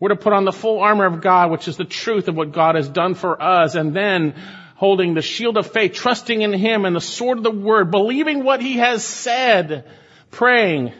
We're 0.00 0.08
to 0.08 0.16
put 0.16 0.32
on 0.32 0.44
the 0.44 0.52
full 0.52 0.80
armor 0.80 1.06
of 1.06 1.20
God, 1.20 1.50
which 1.50 1.68
is 1.68 1.76
the 1.76 1.84
truth 1.84 2.26
of 2.26 2.34
what 2.34 2.52
God 2.52 2.74
has 2.74 2.88
done 2.88 3.14
for 3.14 3.40
us, 3.40 3.74
and 3.74 3.94
then 3.94 4.34
holding 4.74 5.12
the 5.12 5.22
shield 5.22 5.58
of 5.58 5.70
faith, 5.70 5.92
trusting 5.92 6.40
in 6.40 6.54
Him 6.54 6.86
and 6.86 6.96
the 6.96 7.02
sword 7.02 7.36
of 7.36 7.44
the 7.44 7.50
Word, 7.50 7.90
believing 7.90 8.42
what 8.42 8.62
He 8.62 8.78
has 8.78 9.04
said, 9.04 9.86
praying, 10.30 10.94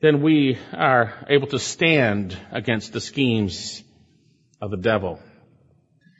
then 0.00 0.22
we 0.22 0.56
are 0.72 1.26
able 1.28 1.48
to 1.48 1.58
stand 1.58 2.38
against 2.52 2.92
the 2.92 3.00
schemes 3.00 3.82
of 4.62 4.70
the 4.70 4.76
devil. 4.76 5.18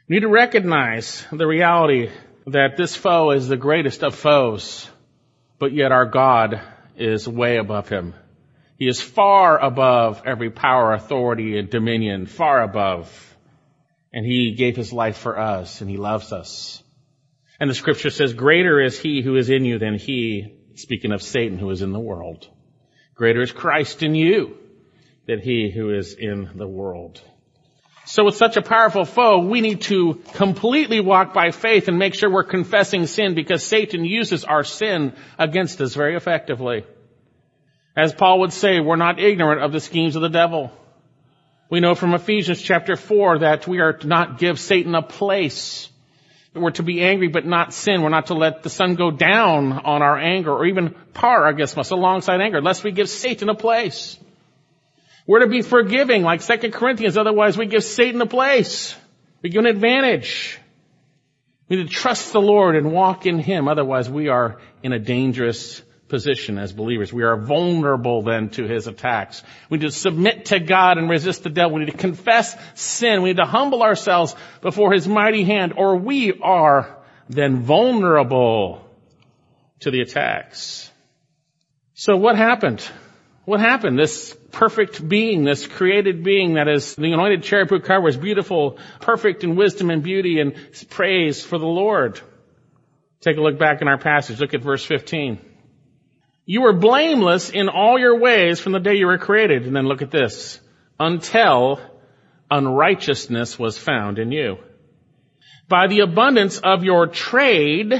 We 0.08 0.16
need 0.16 0.22
to 0.22 0.28
recognize 0.28 1.24
the 1.30 1.46
reality 1.46 2.10
that 2.48 2.76
this 2.76 2.96
foe 2.96 3.30
is 3.30 3.46
the 3.46 3.56
greatest 3.56 4.02
of 4.02 4.16
foes, 4.16 4.90
but 5.60 5.72
yet 5.72 5.92
our 5.92 6.06
God 6.06 6.60
is 7.00 7.28
way 7.28 7.56
above 7.56 7.88
him. 7.88 8.14
He 8.78 8.86
is 8.86 9.00
far 9.00 9.58
above 9.58 10.22
every 10.24 10.50
power, 10.50 10.92
authority, 10.92 11.58
and 11.58 11.68
dominion, 11.68 12.26
far 12.26 12.62
above. 12.62 13.36
And 14.12 14.24
he 14.24 14.54
gave 14.54 14.76
his 14.76 14.92
life 14.92 15.18
for 15.18 15.38
us, 15.38 15.80
and 15.80 15.90
he 15.90 15.96
loves 15.96 16.32
us. 16.32 16.82
And 17.60 17.68
the 17.68 17.74
scripture 17.74 18.10
says, 18.10 18.34
greater 18.34 18.80
is 18.80 18.98
he 18.98 19.20
who 19.20 19.36
is 19.36 19.50
in 19.50 19.64
you 19.64 19.78
than 19.78 19.98
he, 19.98 20.58
speaking 20.76 21.12
of 21.12 21.22
Satan 21.22 21.58
who 21.58 21.70
is 21.70 21.82
in 21.82 21.92
the 21.92 21.98
world. 21.98 22.48
Greater 23.14 23.42
is 23.42 23.50
Christ 23.50 24.02
in 24.04 24.14
you 24.14 24.56
than 25.26 25.40
he 25.40 25.70
who 25.70 25.92
is 25.92 26.14
in 26.14 26.50
the 26.54 26.68
world. 26.68 27.20
So 28.08 28.24
with 28.24 28.36
such 28.36 28.56
a 28.56 28.62
powerful 28.62 29.04
foe, 29.04 29.40
we 29.40 29.60
need 29.60 29.82
to 29.82 30.14
completely 30.32 30.98
walk 30.98 31.34
by 31.34 31.50
faith 31.50 31.88
and 31.88 31.98
make 31.98 32.14
sure 32.14 32.30
we're 32.30 32.42
confessing 32.42 33.06
sin 33.06 33.34
because 33.34 33.62
Satan 33.62 34.02
uses 34.06 34.46
our 34.46 34.64
sin 34.64 35.12
against 35.38 35.78
us 35.82 35.92
very 35.92 36.16
effectively. 36.16 36.86
As 37.94 38.14
Paul 38.14 38.40
would 38.40 38.54
say, 38.54 38.80
we're 38.80 38.96
not 38.96 39.20
ignorant 39.20 39.62
of 39.62 39.72
the 39.72 39.80
schemes 39.80 40.16
of 40.16 40.22
the 40.22 40.30
devil. 40.30 40.72
We 41.68 41.80
know 41.80 41.94
from 41.94 42.14
Ephesians 42.14 42.62
chapter 42.62 42.96
4 42.96 43.40
that 43.40 43.68
we 43.68 43.80
are 43.80 43.92
to 43.92 44.06
not 44.06 44.38
give 44.38 44.58
Satan 44.58 44.94
a 44.94 45.02
place. 45.02 45.90
We're 46.54 46.70
to 46.70 46.82
be 46.82 47.02
angry 47.02 47.28
but 47.28 47.44
not 47.44 47.74
sin. 47.74 48.00
We're 48.00 48.08
not 48.08 48.28
to 48.28 48.34
let 48.34 48.62
the 48.62 48.70
sun 48.70 48.94
go 48.94 49.10
down 49.10 49.72
on 49.72 50.00
our 50.00 50.16
anger 50.16 50.52
or 50.52 50.64
even 50.64 50.94
par 51.12 51.46
against 51.46 51.76
us 51.76 51.90
alongside 51.90 52.40
anger, 52.40 52.62
lest 52.62 52.84
we 52.84 52.90
give 52.90 53.10
Satan 53.10 53.50
a 53.50 53.54
place. 53.54 54.18
We're 55.28 55.40
to 55.40 55.46
be 55.46 55.60
forgiving 55.60 56.22
like 56.22 56.40
2 56.40 56.70
Corinthians, 56.70 57.18
otherwise 57.18 57.58
we 57.58 57.66
give 57.66 57.84
Satan 57.84 58.18
a 58.22 58.26
place. 58.26 58.96
We 59.42 59.50
give 59.50 59.60
an 59.60 59.66
advantage. 59.66 60.58
We 61.68 61.76
need 61.76 61.88
to 61.88 61.94
trust 61.94 62.32
the 62.32 62.40
Lord 62.40 62.76
and 62.76 62.92
walk 62.92 63.26
in 63.26 63.38
Him, 63.38 63.68
otherwise 63.68 64.08
we 64.08 64.28
are 64.28 64.58
in 64.82 64.94
a 64.94 64.98
dangerous 64.98 65.82
position 66.08 66.56
as 66.56 66.72
believers. 66.72 67.12
We 67.12 67.24
are 67.24 67.36
vulnerable 67.36 68.22
then 68.22 68.48
to 68.50 68.66
his 68.66 68.86
attacks. 68.86 69.42
We 69.68 69.76
need 69.76 69.88
to 69.88 69.92
submit 69.92 70.46
to 70.46 70.60
God 70.60 70.96
and 70.96 71.10
resist 71.10 71.42
the 71.42 71.50
devil. 71.50 71.74
We 71.74 71.84
need 71.84 71.90
to 71.90 71.98
confess 71.98 72.56
sin. 72.74 73.20
We 73.20 73.28
need 73.28 73.36
to 73.36 73.44
humble 73.44 73.82
ourselves 73.82 74.34
before 74.62 74.94
his 74.94 75.06
mighty 75.06 75.44
hand 75.44 75.74
or 75.76 75.96
we 75.96 76.40
are 76.40 76.96
then 77.28 77.60
vulnerable 77.64 78.82
to 79.80 79.90
the 79.90 80.00
attacks. 80.00 80.90
So 81.92 82.16
what 82.16 82.36
happened? 82.36 82.82
What 83.44 83.60
happened? 83.60 83.98
This 83.98 84.34
perfect 84.50 85.06
being, 85.06 85.44
this 85.44 85.66
created 85.66 86.24
being 86.24 86.54
that 86.54 86.68
is 86.68 86.94
the 86.94 87.12
anointed 87.12 87.42
cherub 87.42 87.68
who 87.68 87.80
covers, 87.80 88.16
beautiful, 88.16 88.78
perfect 89.00 89.44
in 89.44 89.56
wisdom 89.56 89.90
and 89.90 90.02
beauty 90.02 90.40
and 90.40 90.54
praise 90.90 91.42
for 91.42 91.58
the 91.58 91.66
Lord. 91.66 92.20
Take 93.20 93.36
a 93.36 93.40
look 93.40 93.58
back 93.58 93.82
in 93.82 93.88
our 93.88 93.98
passage. 93.98 94.40
Look 94.40 94.54
at 94.54 94.62
verse 94.62 94.84
15. 94.84 95.38
You 96.44 96.62
were 96.62 96.72
blameless 96.72 97.50
in 97.50 97.68
all 97.68 97.98
your 97.98 98.18
ways 98.18 98.60
from 98.60 98.72
the 98.72 98.80
day 98.80 98.94
you 98.94 99.06
were 99.06 99.18
created. 99.18 99.66
And 99.66 99.76
then 99.76 99.86
look 99.86 100.02
at 100.02 100.10
this. 100.10 100.60
Until 100.98 101.80
unrighteousness 102.50 103.58
was 103.58 103.76
found 103.76 104.18
in 104.18 104.32
you. 104.32 104.58
By 105.68 105.88
the 105.88 106.00
abundance 106.00 106.58
of 106.58 106.84
your 106.84 107.06
trade, 107.08 107.92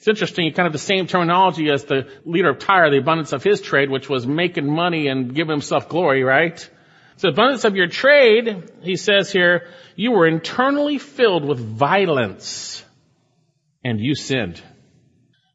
it's 0.00 0.08
interesting, 0.08 0.50
kind 0.54 0.66
of 0.66 0.72
the 0.72 0.78
same 0.78 1.06
terminology 1.06 1.68
as 1.68 1.84
the 1.84 2.08
leader 2.24 2.48
of 2.48 2.58
Tyre, 2.58 2.90
the 2.90 2.96
abundance 2.96 3.34
of 3.34 3.44
his 3.44 3.60
trade, 3.60 3.90
which 3.90 4.08
was 4.08 4.26
making 4.26 4.66
money 4.66 5.08
and 5.08 5.34
giving 5.34 5.50
himself 5.50 5.90
glory, 5.90 6.24
right? 6.24 6.70
So 7.16 7.28
abundance 7.28 7.66
of 7.66 7.76
your 7.76 7.86
trade, 7.86 8.70
he 8.80 8.96
says 8.96 9.30
here, 9.30 9.68
you 9.96 10.12
were 10.12 10.26
internally 10.26 10.96
filled 10.96 11.44
with 11.44 11.58
violence 11.58 12.82
and 13.84 14.00
you 14.00 14.14
sinned. 14.14 14.62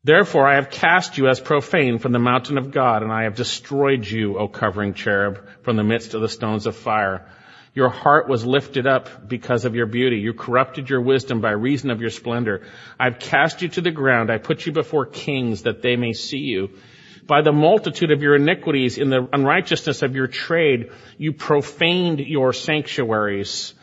Therefore 0.03 0.47
I 0.47 0.57
have 0.57 0.69
cast 0.69 1.17
you 1.17 1.27
as 1.27 1.39
profane 1.39 1.97
from 1.97 2.11
the 2.11 2.19
mountain 2.19 2.59
of 2.59 2.69
God, 2.69 3.01
and 3.01 3.11
I 3.11 3.23
have 3.23 3.33
destroyed 3.33 4.05
you, 4.05 4.37
O 4.37 4.47
covering 4.47 4.93
cherub, 4.93 5.43
from 5.63 5.75
the 5.75 5.83
midst 5.83 6.13
of 6.13 6.21
the 6.21 6.29
stones 6.29 6.67
of 6.67 6.75
fire. 6.75 7.27
Your 7.75 7.89
heart 7.89 8.29
was 8.29 8.45
lifted 8.45 8.87
up 8.87 9.27
because 9.27 9.65
of 9.65 9.75
your 9.75 9.85
beauty. 9.85 10.15
You 10.19 10.33
corrupted 10.33 10.89
your 10.89 11.01
wisdom 11.01 11.41
by 11.41 11.51
reason 11.51 11.91
of 11.91 11.99
your 11.99 12.09
splendor. 12.09 12.61
I've 12.97 13.19
cast 13.19 13.61
you 13.61 13.67
to 13.67 13.81
the 13.81 13.91
ground. 13.91 14.31
I 14.31 14.37
put 14.37 14.65
you 14.65 14.71
before 14.71 15.05
kings 15.05 15.63
that 15.63 15.81
they 15.81 15.97
may 15.97 16.13
see 16.13 16.37
you. 16.37 16.69
By 17.27 17.41
the 17.41 17.51
multitude 17.51 18.11
of 18.11 18.21
your 18.21 18.35
iniquities 18.35 18.97
in 18.97 19.09
the 19.09 19.27
unrighteousness 19.33 20.03
of 20.03 20.15
your 20.15 20.27
trade, 20.27 20.91
you 21.17 21.33
profaned 21.33 22.21
your 22.21 22.53
sanctuaries. 22.53 23.73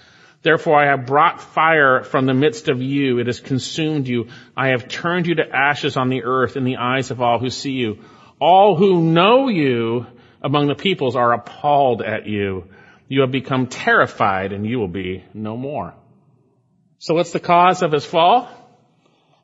Therefore 0.41 0.81
I 0.81 0.87
have 0.87 1.05
brought 1.05 1.43
fire 1.43 2.03
from 2.03 2.25
the 2.25 2.33
midst 2.33 2.71
of 2.71 2.81
you. 2.81 3.19
It 3.19 3.27
has 3.27 3.41
consumed 3.41 4.09
you. 4.09 4.29
I 4.57 4.69
have 4.69 4.89
turned 4.89 5.27
you 5.27 5.35
to 5.35 5.55
ashes 5.55 5.99
on 5.99 6.09
the 6.09 6.25
earth 6.25 6.57
in 6.57 6.65
the 6.65 6.79
eyes 6.79 7.11
of 7.11 7.21
all 7.21 7.39
who 7.39 7.51
see 7.51 7.73
you. 7.73 7.99
All 8.41 8.75
who 8.75 9.03
know 9.03 9.49
you 9.49 10.07
among 10.41 10.69
the 10.69 10.75
peoples 10.75 11.15
are 11.15 11.35
appalled 11.35 12.01
at 12.01 12.27
you. 12.27 12.69
You 13.13 13.21
have 13.21 13.31
become 13.31 13.67
terrified 13.67 14.55
and 14.55 14.67
you 14.67 14.79
will 14.79 14.89
be 14.89 15.23
no 15.35 15.55
more. 15.55 15.93
So 16.99 17.13
what's 17.13 17.33
the 17.33 17.41
cause 17.41 17.83
of 17.83 17.93
his 17.93 18.07
fall? 18.07 18.49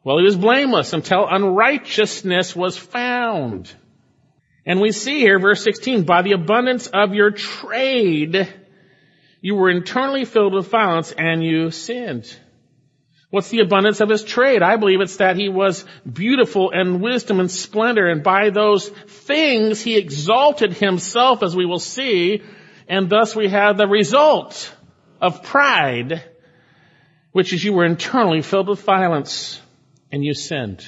Well, 0.02 0.16
he 0.16 0.24
was 0.24 0.36
blameless 0.36 0.94
until 0.94 1.28
unrighteousness 1.28 2.56
was 2.56 2.78
found. 2.78 3.70
And 4.64 4.80
we 4.80 4.90
see 4.92 5.18
here, 5.18 5.38
verse 5.38 5.62
16, 5.64 6.04
by 6.04 6.22
the 6.22 6.32
abundance 6.32 6.86
of 6.86 7.12
your 7.12 7.30
trade, 7.30 8.48
you 9.42 9.54
were 9.54 9.68
internally 9.68 10.24
filled 10.24 10.54
with 10.54 10.70
violence 10.70 11.12
and 11.12 11.44
you 11.44 11.70
sinned. 11.70 12.34
What's 13.28 13.50
the 13.50 13.60
abundance 13.60 14.00
of 14.00 14.08
his 14.08 14.24
trade? 14.24 14.62
I 14.62 14.76
believe 14.76 15.02
it's 15.02 15.18
that 15.18 15.36
he 15.36 15.50
was 15.50 15.84
beautiful 16.10 16.70
and 16.70 17.02
wisdom 17.02 17.38
and 17.38 17.50
splendor 17.50 18.08
and 18.08 18.22
by 18.22 18.48
those 18.48 18.88
things 18.88 19.82
he 19.82 19.98
exalted 19.98 20.72
himself 20.72 21.42
as 21.42 21.54
we 21.54 21.66
will 21.66 21.78
see 21.78 22.42
and 22.88 23.08
thus 23.08 23.36
we 23.36 23.48
have 23.48 23.76
the 23.76 23.86
result 23.86 24.74
of 25.20 25.42
pride 25.42 26.22
which 27.32 27.52
is 27.52 27.62
you 27.62 27.72
were 27.72 27.84
internally 27.84 28.42
filled 28.42 28.68
with 28.68 28.80
violence 28.80 29.60
and 30.10 30.24
you 30.24 30.34
sinned. 30.34 30.84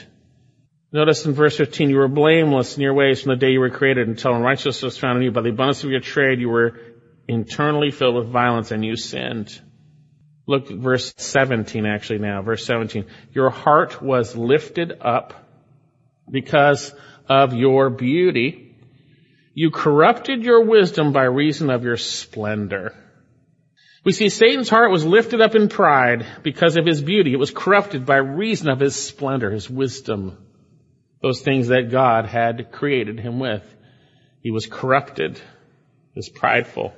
Notice 0.93 1.25
in 1.25 1.33
verse 1.33 1.57
15, 1.57 1.91
you 1.91 1.97
were 1.97 2.09
blameless 2.09 2.77
in 2.77 2.83
your 2.83 2.95
ways 2.95 3.23
from 3.23 3.31
the 3.31 3.37
day 3.37 3.51
you 3.51 3.61
were 3.61 3.71
created 3.71 4.09
until 4.09 4.35
unrighteousness 4.35 4.83
was 4.83 4.99
found 4.99 5.19
in 5.19 5.25
you. 5.25 5.31
By 5.31 5.43
the 5.43 5.51
abundance 5.51 5.85
of 5.85 5.91
your 5.91 6.01
trade, 6.01 6.41
you 6.41 6.49
were 6.49 6.81
internally 7.29 7.93
filled 7.93 8.17
with 8.17 8.29
violence 8.29 8.73
and 8.73 8.85
you 8.85 8.97
sinned. 8.97 9.61
Look 10.47 10.71
at 10.71 10.79
verse 10.79 11.15
17 11.17 11.87
actually 11.87 12.19
now, 12.19 12.43
verse 12.43 12.67
17. 12.67 13.07
Your 13.33 13.51
heart 13.51 14.03
was 14.03 14.35
lifted 14.35 14.99
up 15.01 15.35
because 16.29 16.93
of 17.29 17.55
your 17.55 17.91
beauty. 17.91 18.70
You 19.53 19.71
corrupted 19.71 20.45
your 20.45 20.65
wisdom 20.65 21.13
by 21.13 21.25
reason 21.25 21.71
of 21.71 21.85
your 21.85 21.97
splendor. 21.97 22.95
We 24.05 24.13
see 24.13 24.29
Satan's 24.29 24.71
heart 24.71 24.91
was 24.91 25.05
lifted 25.05 25.41
up 25.41 25.55
in 25.55 25.69
pride 25.69 26.25
because 26.43 26.77
of 26.77 26.87
his 26.87 27.03
beauty. 27.03 27.33
It 27.33 27.39
was 27.39 27.51
corrupted 27.51 28.07
by 28.07 28.17
reason 28.17 28.69
of 28.69 28.81
his 28.81 28.97
splendor, 28.97 29.51
his 29.51 29.69
wisdom, 29.69 30.39
those 31.21 31.43
things 31.43 31.69
that 31.69 31.91
God 31.91 32.25
had 32.25 32.73
created 32.73 33.21
him 33.21 33.39
with. 33.39 33.63
He 34.41 34.51
was 34.51 34.67
corrupted, 34.67 35.37
he 35.37 36.19
was 36.19 36.31
prideful. 36.31 36.95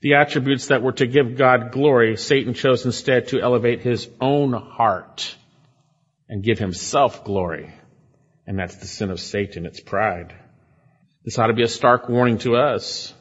The 0.00 0.14
attributes 0.14 0.68
that 0.68 0.82
were 0.82 0.92
to 0.92 1.06
give 1.06 1.36
God 1.36 1.72
glory, 1.72 2.16
Satan 2.16 2.54
chose 2.54 2.86
instead 2.86 3.28
to 3.28 3.40
elevate 3.40 3.82
his 3.82 4.08
own 4.18 4.54
heart 4.54 5.36
and 6.26 6.42
give 6.42 6.58
himself 6.58 7.24
glory. 7.24 7.74
And 8.46 8.58
that's 8.58 8.76
the 8.76 8.86
sin 8.86 9.10
of 9.10 9.20
Satan, 9.20 9.66
it's 9.66 9.80
pride. 9.80 10.34
This 11.24 11.38
ought 11.38 11.48
to 11.48 11.52
be 11.52 11.62
a 11.62 11.68
stark 11.68 12.08
warning 12.08 12.38
to 12.38 12.56
us 12.56 13.14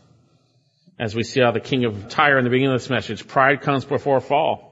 as 0.99 1.15
we 1.15 1.23
see 1.23 1.41
how 1.41 1.51
the 1.51 1.59
king 1.59 1.85
of 1.85 2.09
Tyre 2.09 2.37
in 2.37 2.43
the 2.43 2.49
beginning 2.49 2.73
of 2.73 2.81
this 2.81 2.89
message, 2.89 3.25
pride 3.25 3.61
comes 3.61 3.85
before 3.85 4.19
fall. 4.19 4.69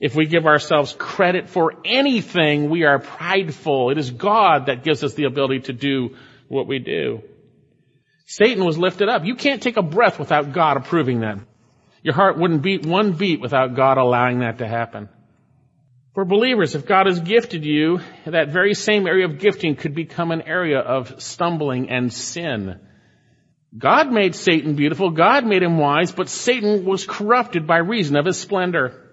If 0.00 0.16
we 0.16 0.26
give 0.26 0.46
ourselves 0.46 0.96
credit 0.98 1.48
for 1.48 1.74
anything, 1.84 2.70
we 2.70 2.84
are 2.84 2.98
prideful. 2.98 3.90
It 3.90 3.98
is 3.98 4.10
God 4.10 4.66
that 4.66 4.82
gives 4.82 5.04
us 5.04 5.14
the 5.14 5.24
ability 5.24 5.60
to 5.60 5.72
do 5.72 6.16
what 6.48 6.66
we 6.66 6.78
do. 6.78 7.22
Satan 8.26 8.64
was 8.64 8.78
lifted 8.78 9.08
up. 9.08 9.24
You 9.24 9.36
can't 9.36 9.62
take 9.62 9.76
a 9.76 9.82
breath 9.82 10.18
without 10.18 10.52
God 10.52 10.78
approving 10.78 11.20
that. 11.20 11.38
Your 12.02 12.14
heart 12.14 12.38
wouldn't 12.38 12.62
beat 12.62 12.84
one 12.84 13.12
beat 13.12 13.40
without 13.40 13.76
God 13.76 13.98
allowing 13.98 14.40
that 14.40 14.58
to 14.58 14.66
happen. 14.66 15.08
For 16.14 16.26
believers, 16.26 16.74
if 16.74 16.86
God 16.86 17.06
has 17.06 17.20
gifted 17.20 17.64
you, 17.64 18.00
that 18.26 18.50
very 18.50 18.74
same 18.74 19.06
area 19.06 19.24
of 19.24 19.38
gifting 19.38 19.76
could 19.76 19.94
become 19.94 20.30
an 20.30 20.42
area 20.42 20.78
of 20.78 21.22
stumbling 21.22 21.88
and 21.88 22.12
sin. 22.12 22.80
God 23.76 24.12
made 24.12 24.34
Satan 24.34 24.74
beautiful, 24.74 25.10
God 25.10 25.46
made 25.46 25.62
him 25.62 25.78
wise, 25.78 26.12
but 26.12 26.28
Satan 26.28 26.84
was 26.84 27.06
corrupted 27.06 27.66
by 27.66 27.78
reason 27.78 28.16
of 28.16 28.26
his 28.26 28.38
splendor. 28.38 29.10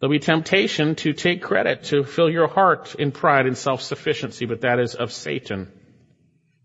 There'll 0.00 0.10
be 0.10 0.18
temptation 0.18 0.96
to 0.96 1.12
take 1.12 1.42
credit, 1.42 1.84
to 1.84 2.02
fill 2.02 2.28
your 2.28 2.48
heart 2.48 2.96
in 2.96 3.12
pride 3.12 3.46
and 3.46 3.56
self-sufficiency, 3.56 4.46
but 4.46 4.62
that 4.62 4.80
is 4.80 4.96
of 4.96 5.12
Satan. 5.12 5.70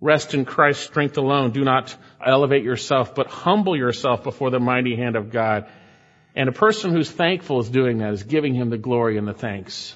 Rest 0.02 0.34
in 0.34 0.46
Christ's 0.46 0.86
strength 0.86 1.18
alone. 1.18 1.52
Do 1.52 1.64
not 1.64 1.96
elevate 2.26 2.64
yourself, 2.64 3.14
but 3.14 3.28
humble 3.28 3.78
yourself 3.78 4.24
before 4.24 4.50
the 4.50 4.60
mighty 4.60 4.96
hand 4.96 5.16
of 5.16 5.32
God. 5.32 5.68
And 6.36 6.50
a 6.50 6.54
person 6.54 6.92
who's 6.92 7.10
thankful 7.10 7.62
is 7.62 7.70
doing 7.70 8.00
that, 8.00 8.14
is 8.14 8.24
giving 8.24 8.54
him 8.54 8.70
the 8.70 8.78
glory 8.78 9.18
and 9.18 9.28
the 9.28 9.34
thanks. 9.34 9.96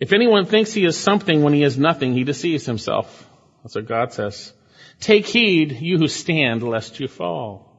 If 0.00 0.12
anyone 0.12 0.46
thinks 0.46 0.72
he 0.72 0.84
is 0.84 0.98
something 0.98 1.42
when 1.42 1.52
he 1.52 1.62
is 1.62 1.78
nothing, 1.78 2.14
he 2.14 2.24
deceives 2.24 2.66
himself. 2.66 3.28
That's 3.62 3.76
what 3.76 3.86
God 3.86 4.12
says. 4.12 4.52
Take 4.98 5.26
heed, 5.26 5.72
you 5.80 5.98
who 5.98 6.08
stand, 6.08 6.62
lest 6.62 6.98
you 6.98 7.06
fall. 7.06 7.70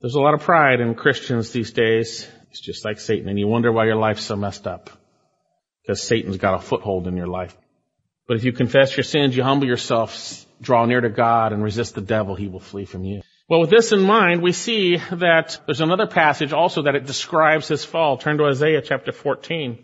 There's 0.00 0.14
a 0.14 0.20
lot 0.20 0.34
of 0.34 0.42
pride 0.42 0.80
in 0.80 0.94
Christians 0.94 1.50
these 1.50 1.72
days. 1.72 2.28
It's 2.50 2.60
just 2.60 2.84
like 2.84 3.00
Satan, 3.00 3.28
and 3.28 3.38
you 3.38 3.46
wonder 3.46 3.72
why 3.72 3.86
your 3.86 3.96
life's 3.96 4.24
so 4.24 4.36
messed 4.36 4.66
up. 4.66 4.90
Because 5.82 6.02
Satan's 6.02 6.36
got 6.36 6.54
a 6.54 6.58
foothold 6.58 7.06
in 7.06 7.16
your 7.16 7.26
life. 7.26 7.56
But 8.26 8.36
if 8.36 8.44
you 8.44 8.52
confess 8.52 8.96
your 8.96 9.04
sins, 9.04 9.36
you 9.36 9.42
humble 9.42 9.66
yourself, 9.66 10.44
draw 10.60 10.84
near 10.84 11.00
to 11.00 11.08
God, 11.08 11.52
and 11.52 11.62
resist 11.62 11.94
the 11.94 12.00
devil, 12.02 12.34
he 12.34 12.48
will 12.48 12.60
flee 12.60 12.84
from 12.84 13.04
you. 13.04 13.22
Well, 13.48 13.60
with 13.60 13.70
this 13.70 13.92
in 13.92 14.02
mind, 14.02 14.42
we 14.42 14.52
see 14.52 14.98
that 15.10 15.58
there's 15.64 15.80
another 15.80 16.06
passage 16.06 16.52
also 16.52 16.82
that 16.82 16.94
it 16.94 17.06
describes 17.06 17.66
his 17.66 17.82
fall. 17.82 18.18
Turn 18.18 18.36
to 18.36 18.44
Isaiah 18.44 18.82
chapter 18.82 19.10
14. 19.10 19.82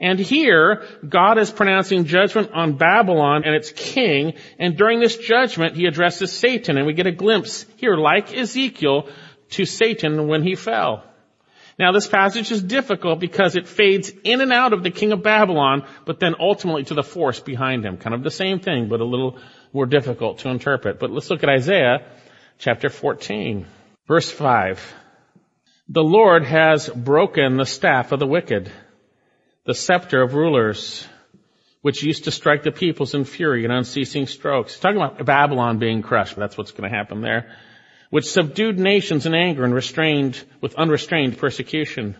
And 0.00 0.18
here, 0.18 0.84
God 1.08 1.38
is 1.38 1.52
pronouncing 1.52 2.06
judgment 2.06 2.50
on 2.52 2.76
Babylon 2.76 3.44
and 3.44 3.54
its 3.54 3.70
king, 3.70 4.34
and 4.58 4.76
during 4.76 4.98
this 4.98 5.16
judgment, 5.16 5.76
he 5.76 5.86
addresses 5.86 6.32
Satan, 6.32 6.76
and 6.76 6.84
we 6.84 6.92
get 6.92 7.06
a 7.06 7.12
glimpse 7.12 7.66
here, 7.76 7.94
like 7.94 8.36
Ezekiel, 8.36 9.08
to 9.50 9.64
Satan 9.64 10.26
when 10.26 10.42
he 10.42 10.56
fell. 10.56 11.04
Now 11.78 11.92
this 11.92 12.08
passage 12.08 12.50
is 12.50 12.64
difficult 12.64 13.20
because 13.20 13.54
it 13.54 13.68
fades 13.68 14.12
in 14.24 14.40
and 14.40 14.52
out 14.52 14.72
of 14.72 14.82
the 14.82 14.90
king 14.90 15.12
of 15.12 15.22
Babylon, 15.22 15.86
but 16.04 16.18
then 16.18 16.34
ultimately 16.40 16.82
to 16.84 16.94
the 16.94 17.04
force 17.04 17.38
behind 17.38 17.86
him. 17.86 17.96
Kind 17.96 18.14
of 18.14 18.24
the 18.24 18.30
same 18.30 18.58
thing, 18.58 18.88
but 18.88 19.00
a 19.00 19.04
little 19.04 19.38
more 19.72 19.86
difficult 19.86 20.38
to 20.38 20.48
interpret. 20.48 20.98
But 20.98 21.12
let's 21.12 21.30
look 21.30 21.44
at 21.44 21.48
Isaiah 21.48 22.04
chapter 22.58 22.88
14, 22.88 23.66
verse 24.06 24.30
5. 24.30 24.94
The 25.88 26.02
Lord 26.02 26.44
has 26.44 26.88
broken 26.88 27.56
the 27.56 27.66
staff 27.66 28.12
of 28.12 28.18
the 28.18 28.26
wicked 28.26 28.70
the 29.64 29.74
scepter 29.74 30.22
of 30.22 30.34
rulers, 30.34 31.06
which 31.82 32.02
used 32.02 32.24
to 32.24 32.30
strike 32.30 32.62
the 32.62 32.72
peoples 32.72 33.14
in 33.14 33.24
fury 33.24 33.64
and 33.64 33.72
unceasing 33.72 34.26
strokes. 34.26 34.78
Talking 34.78 34.96
about 34.96 35.24
Babylon 35.24 35.78
being 35.78 36.02
crushed. 36.02 36.36
That's 36.36 36.58
what's 36.58 36.72
going 36.72 36.90
to 36.90 36.96
happen 36.96 37.20
there. 37.20 37.54
Which 38.10 38.30
subdued 38.30 38.78
nations 38.78 39.26
in 39.26 39.34
anger 39.34 39.64
and 39.64 39.74
restrained 39.74 40.42
with 40.60 40.74
unrestrained 40.74 41.38
persecution. 41.38 42.16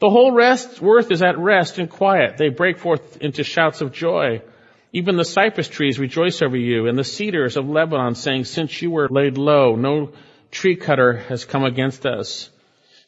The 0.00 0.10
whole 0.10 0.32
rest, 0.32 0.80
worth 0.80 1.10
is 1.10 1.22
at 1.22 1.38
rest 1.38 1.78
and 1.78 1.88
quiet. 1.88 2.36
They 2.36 2.48
break 2.48 2.78
forth 2.78 3.18
into 3.18 3.42
shouts 3.42 3.80
of 3.80 3.92
joy. 3.92 4.42
Even 4.94 5.16
the 5.16 5.24
cypress 5.24 5.66
trees 5.66 5.98
rejoice 5.98 6.40
over 6.40 6.56
you 6.56 6.86
and 6.86 6.96
the 6.96 7.02
cedars 7.02 7.56
of 7.56 7.68
Lebanon 7.68 8.14
saying, 8.14 8.44
since 8.44 8.80
you 8.80 8.92
were 8.92 9.08
laid 9.08 9.36
low, 9.36 9.74
no 9.74 10.12
tree 10.52 10.76
cutter 10.76 11.14
has 11.14 11.44
come 11.44 11.64
against 11.64 12.06
us. 12.06 12.48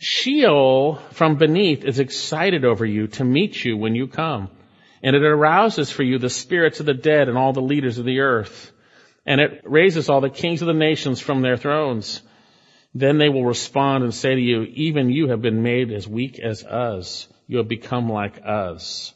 Sheol 0.01 0.96
from 1.12 1.37
beneath 1.37 1.85
is 1.85 2.01
excited 2.01 2.64
over 2.64 2.85
you 2.85 3.07
to 3.07 3.25
meet 3.25 3.64
you 3.64 3.77
when 3.77 3.94
you 3.94 4.09
come. 4.09 4.51
And 5.01 5.14
it 5.14 5.22
arouses 5.22 5.88
for 5.88 6.03
you 6.03 6.18
the 6.18 6.29
spirits 6.29 6.81
of 6.81 6.87
the 6.87 6.92
dead 6.92 7.29
and 7.29 7.38
all 7.38 7.53
the 7.53 7.62
leaders 7.62 7.99
of 7.99 8.05
the 8.05 8.18
earth. 8.18 8.72
And 9.25 9.40
it 9.40 9.62
raises 9.62 10.09
all 10.09 10.20
the 10.20 10.29
kings 10.29 10.62
of 10.62 10.66
the 10.66 10.75
nations 10.75 11.20
from 11.20 11.40
their 11.40 11.57
thrones. 11.57 12.20
Then 12.96 13.18
they 13.18 13.29
will 13.29 13.44
respond 13.44 14.03
and 14.03 14.12
say 14.12 14.35
to 14.35 14.40
you, 14.40 14.62
even 14.62 15.11
you 15.11 15.29
have 15.29 15.40
been 15.40 15.62
made 15.62 15.92
as 15.92 16.09
weak 16.09 16.40
as 16.40 16.64
us. 16.64 17.29
You 17.46 17.59
have 17.59 17.68
become 17.68 18.11
like 18.11 18.40
us. 18.44 19.14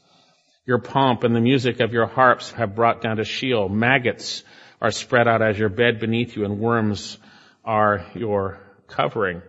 Your 0.66 0.79
pomp 0.79 1.25
and 1.25 1.35
the 1.35 1.40
music 1.40 1.81
of 1.81 1.92
your 1.92 2.07
harps 2.07 2.53
have 2.53 2.75
brought 2.75 3.01
down 3.01 3.16
to 3.16 3.25
Sheol. 3.25 3.68
Maggots 3.68 4.44
are 4.81 4.90
spread 4.90 5.27
out 5.27 5.42
as 5.42 5.59
your 5.59 5.68
bed 5.68 6.01
beneath 6.01 6.37
you 6.37 6.44
and 6.44 6.59
worms 6.59 7.18
are 7.64 8.07
your 8.14 8.61
covering. 8.87 9.42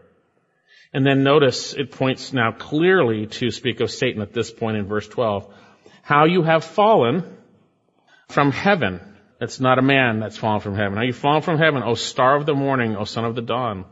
And 0.93 1.05
then 1.05 1.23
notice 1.23 1.73
it 1.73 1.91
points 1.91 2.33
now 2.33 2.51
clearly 2.51 3.27
to 3.27 3.51
speak 3.51 3.79
of 3.79 3.91
Satan 3.91 4.21
at 4.21 4.33
this 4.33 4.51
point 4.51 4.77
in 4.77 4.87
verse 4.87 5.07
12. 5.07 5.53
How 6.01 6.25
you 6.25 6.43
have 6.43 6.63
fallen 6.63 7.37
from 8.27 8.51
heaven. 8.51 8.99
It's 9.39 9.59
not 9.59 9.79
a 9.79 9.81
man 9.81 10.19
that's 10.19 10.37
fallen 10.37 10.59
from 10.59 10.75
heaven. 10.75 10.97
How 10.97 11.03
you 11.03 11.13
fallen 11.13 11.41
from 11.41 11.57
heaven, 11.57 11.83
O 11.83 11.93
star 11.93 12.35
of 12.35 12.45
the 12.45 12.53
morning, 12.53 12.95
O 12.95 13.05
son 13.05 13.25
of 13.25 13.35
the 13.35 13.41
dawn. 13.41 13.85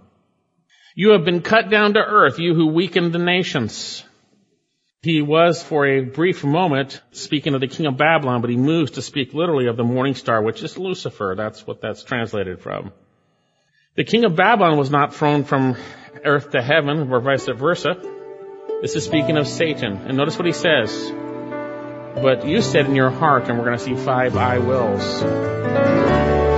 You 0.95 1.12
have 1.12 1.23
been 1.23 1.41
cut 1.41 1.69
down 1.69 1.93
to 1.93 1.99
earth, 1.99 2.39
you 2.39 2.53
who 2.53 2.67
weakened 2.67 3.13
the 3.13 3.19
nations. 3.19 4.03
He 5.01 5.21
was 5.21 5.63
for 5.63 5.85
a 5.85 6.01
brief 6.01 6.43
moment 6.43 7.01
speaking 7.12 7.53
of 7.53 7.62
the 7.62 7.67
king 7.67 7.85
of 7.85 7.95
Babylon, 7.95 8.41
but 8.41 8.49
he 8.49 8.57
moves 8.57 8.91
to 8.91 9.01
speak 9.01 9.33
literally 9.33 9.67
of 9.67 9.77
the 9.77 9.83
morning 9.85 10.13
star, 10.13 10.41
which 10.41 10.62
is 10.62 10.77
Lucifer. 10.77 11.35
That's 11.38 11.65
what 11.65 11.81
that's 11.81 12.03
translated 12.03 12.59
from. 12.59 12.91
The 13.95 14.03
king 14.03 14.25
of 14.25 14.35
Babylon 14.35 14.77
was 14.77 14.89
not 14.89 15.15
thrown 15.15 15.45
from 15.45 15.77
earth 16.25 16.51
to 16.51 16.62
heaven, 16.62 17.12
or 17.12 17.21
vice 17.21 17.45
versa. 17.45 17.95
This 18.81 18.95
is 18.97 19.05
speaking 19.05 19.38
of 19.38 19.47
Satan. 19.47 19.93
And 20.05 20.17
notice 20.17 20.38
what 20.38 20.45
he 20.45 20.51
says. 20.51 21.12
But 22.15 22.45
you 22.45 22.62
said 22.62 22.85
in 22.85 22.95
your 22.95 23.09
heart, 23.09 23.47
and 23.47 23.57
we're 23.57 23.65
going 23.65 23.77
to 23.77 23.83
see 23.83 23.95
five 23.95 24.35
I 24.35 24.59
wills. 24.59 26.48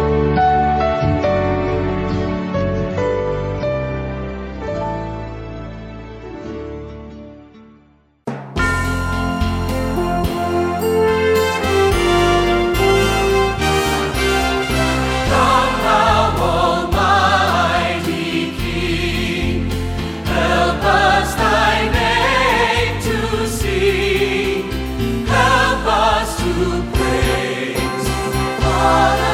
Things. 27.21 28.07
Hallelujah. 28.63 29.31